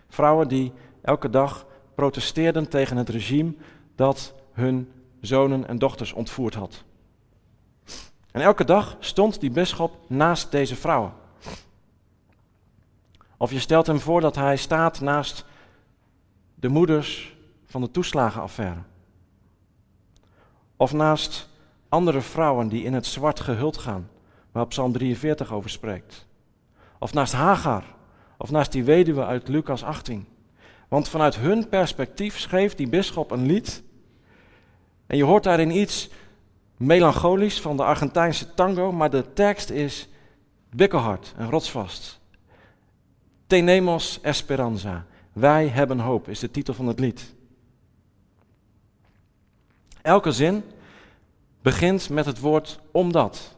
Vrouwen 0.09 0.48
die 0.48 0.72
elke 1.03 1.31
dag 1.31 1.66
protesteerden 1.94 2.68
tegen 2.68 2.96
het 2.96 3.09
regime 3.09 3.55
dat 4.00 4.34
hun 4.52 4.92
zonen 5.20 5.68
en 5.68 5.78
dochters 5.78 6.12
ontvoerd 6.12 6.54
had. 6.54 6.84
En 8.30 8.40
elke 8.40 8.64
dag 8.64 8.96
stond 9.00 9.40
die 9.40 9.50
bisschop 9.50 9.96
naast 10.06 10.50
deze 10.50 10.76
vrouwen. 10.76 11.12
Of 13.36 13.52
je 13.52 13.58
stelt 13.58 13.86
hem 13.86 13.98
voor 13.98 14.20
dat 14.20 14.34
hij 14.34 14.56
staat 14.56 15.00
naast 15.00 15.44
de 16.54 16.68
moeders 16.68 17.36
van 17.66 17.80
de 17.80 17.90
toeslagenaffaire. 17.90 18.80
Of 20.76 20.92
naast 20.92 21.48
andere 21.88 22.20
vrouwen 22.20 22.68
die 22.68 22.84
in 22.84 22.94
het 22.94 23.06
zwart 23.06 23.40
gehuld 23.40 23.78
gaan, 23.78 24.08
waar 24.52 24.66
Psalm 24.66 24.92
43 24.92 25.52
over 25.52 25.70
spreekt. 25.70 26.26
Of 26.98 27.12
naast 27.12 27.32
Hagar, 27.32 27.84
of 28.38 28.50
naast 28.50 28.72
die 28.72 28.84
weduwe 28.84 29.24
uit 29.24 29.48
Lucas 29.48 29.84
18. 29.84 30.26
Want 30.88 31.08
vanuit 31.08 31.36
hun 31.36 31.68
perspectief 31.68 32.38
schreef 32.38 32.74
die 32.74 32.88
bisschop 32.88 33.30
een 33.30 33.46
lied. 33.46 33.88
En 35.11 35.16
je 35.16 35.25
hoort 35.25 35.42
daarin 35.42 35.70
iets 35.70 36.09
melancholisch 36.77 37.61
van 37.61 37.77
de 37.77 37.85
Argentijnse 37.85 38.55
tango, 38.55 38.92
maar 38.92 39.11
de 39.11 39.33
tekst 39.33 39.70
is 39.70 40.09
bikkelhard 40.75 41.35
en 41.37 41.51
rotsvast. 41.51 42.20
Tenemos 43.46 44.18
esperanza. 44.23 45.07
Wij 45.33 45.68
hebben 45.68 45.99
hoop, 45.99 46.29
is 46.29 46.38
de 46.38 46.51
titel 46.51 46.75
van 46.75 46.87
het 46.87 47.01
lied. 47.01 47.35
Elke 50.03 50.33
zin 50.33 50.64
begint 51.62 52.11
met 52.11 52.27
het 52.27 52.40
woord 52.40 52.81
omdat. 52.90 53.57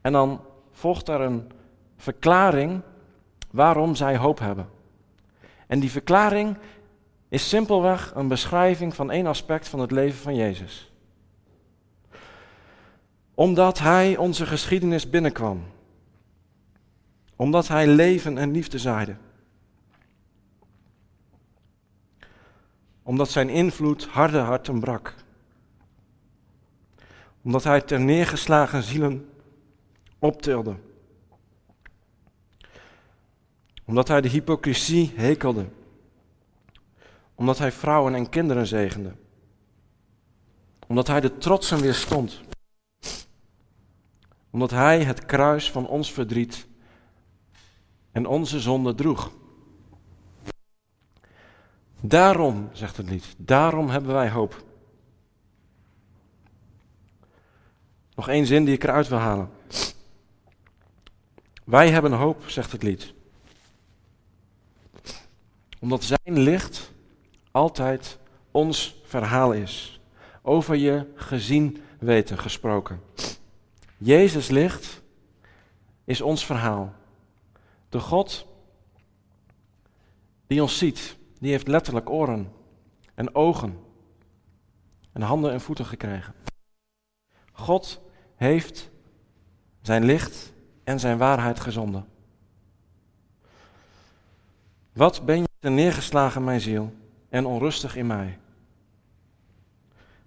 En 0.00 0.12
dan 0.12 0.40
volgt 0.72 1.08
er 1.08 1.20
een 1.20 1.50
verklaring 1.96 2.82
waarom 3.50 3.94
zij 3.94 4.16
hoop 4.16 4.38
hebben. 4.38 4.68
En 5.66 5.80
die 5.80 5.90
verklaring 5.90 6.56
is 7.34 7.48
simpelweg 7.48 8.12
een 8.14 8.28
beschrijving 8.28 8.94
van 8.94 9.10
één 9.10 9.26
aspect 9.26 9.68
van 9.68 9.80
het 9.80 9.90
leven 9.90 10.18
van 10.18 10.34
Jezus. 10.34 10.92
Omdat 13.34 13.78
Hij 13.78 14.16
onze 14.16 14.46
geschiedenis 14.46 15.10
binnenkwam. 15.10 15.64
Omdat 17.36 17.68
Hij 17.68 17.86
leven 17.86 18.38
en 18.38 18.50
liefde 18.50 18.78
zaaide. 18.78 19.16
Omdat 23.02 23.30
Zijn 23.30 23.48
invloed 23.48 24.06
harde 24.06 24.38
harten 24.38 24.80
brak 24.80 25.14
omdat 27.44 27.64
hij 27.64 27.80
ter 27.80 28.00
neergeslagen 28.00 28.82
zielen 28.82 29.28
optilde. 30.18 30.76
Omdat 33.84 34.08
hij 34.08 34.20
de 34.20 34.28
hypocrisie 34.28 35.12
hekelde. 35.16 35.66
Omdat 37.34 37.58
hij 37.58 37.72
vrouwen 37.72 38.14
en 38.14 38.28
kinderen 38.28 38.66
zegende. 38.66 39.14
Omdat 40.86 41.06
hij 41.06 41.20
de 41.20 41.38
trotsen 41.38 41.80
weerstond. 41.80 42.40
Omdat 44.50 44.70
hij 44.70 45.04
het 45.04 45.26
kruis 45.26 45.70
van 45.70 45.86
ons 45.86 46.12
verdriet 46.12 46.66
en 48.12 48.26
onze 48.26 48.60
zonde 48.60 48.94
droeg. 48.94 49.32
Daarom, 52.00 52.68
zegt 52.72 52.96
het 52.96 53.08
lied, 53.08 53.34
daarom 53.38 53.88
hebben 53.88 54.12
wij 54.12 54.30
hoop. 54.30 54.64
Nog 58.14 58.28
één 58.28 58.46
zin 58.46 58.64
die 58.64 58.74
ik 58.74 58.84
eruit 58.84 59.08
wil 59.08 59.18
halen. 59.18 59.50
Wij 61.64 61.90
hebben 61.90 62.12
hoop, 62.12 62.42
zegt 62.46 62.72
het 62.72 62.82
lied. 62.82 63.14
Omdat 65.80 66.04
zijn 66.04 66.38
licht 66.38 66.92
altijd 67.54 68.18
ons 68.50 69.00
verhaal 69.04 69.52
is. 69.52 70.00
Over 70.42 70.76
je 70.76 71.12
gezien 71.14 71.82
weten 71.98 72.38
gesproken. 72.38 73.00
Jezus 73.96 74.48
licht 74.48 75.02
is 76.04 76.20
ons 76.20 76.46
verhaal. 76.46 76.92
De 77.88 78.00
God 78.00 78.46
die 80.46 80.62
ons 80.62 80.78
ziet, 80.78 81.16
die 81.38 81.50
heeft 81.50 81.68
letterlijk 81.68 82.10
oren 82.10 82.52
en 83.14 83.34
ogen 83.34 83.78
en 85.12 85.22
handen 85.22 85.52
en 85.52 85.60
voeten 85.60 85.86
gekregen. 85.86 86.34
God 87.52 88.00
heeft 88.36 88.90
zijn 89.82 90.04
licht 90.04 90.52
en 90.84 91.00
zijn 91.00 91.18
waarheid 91.18 91.60
gezonden. 91.60 92.06
Wat 94.92 95.24
ben 95.24 95.44
je 95.60 95.68
neergeslagen, 95.68 96.44
mijn 96.44 96.60
ziel, 96.60 96.92
en 97.34 97.46
onrustig 97.46 97.96
in 97.96 98.06
mij? 98.06 98.38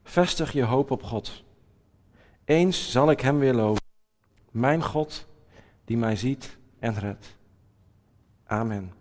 Vestig 0.04 0.52
je 0.52 0.64
hoop 0.64 0.92
op 0.92 1.04
God. 1.04 1.44
Eens 2.46 2.92
zal 2.92 3.12
ik 3.12 3.22
hem 3.22 3.40
weer 3.40 3.54
loven. 3.54 3.84
Mijn 4.52 4.84
God 4.84 5.26
die 5.86 5.98
mij 5.98 6.16
ziet 6.16 6.58
en 6.80 7.00
redt. 7.00 7.38
Amen. 8.46 8.97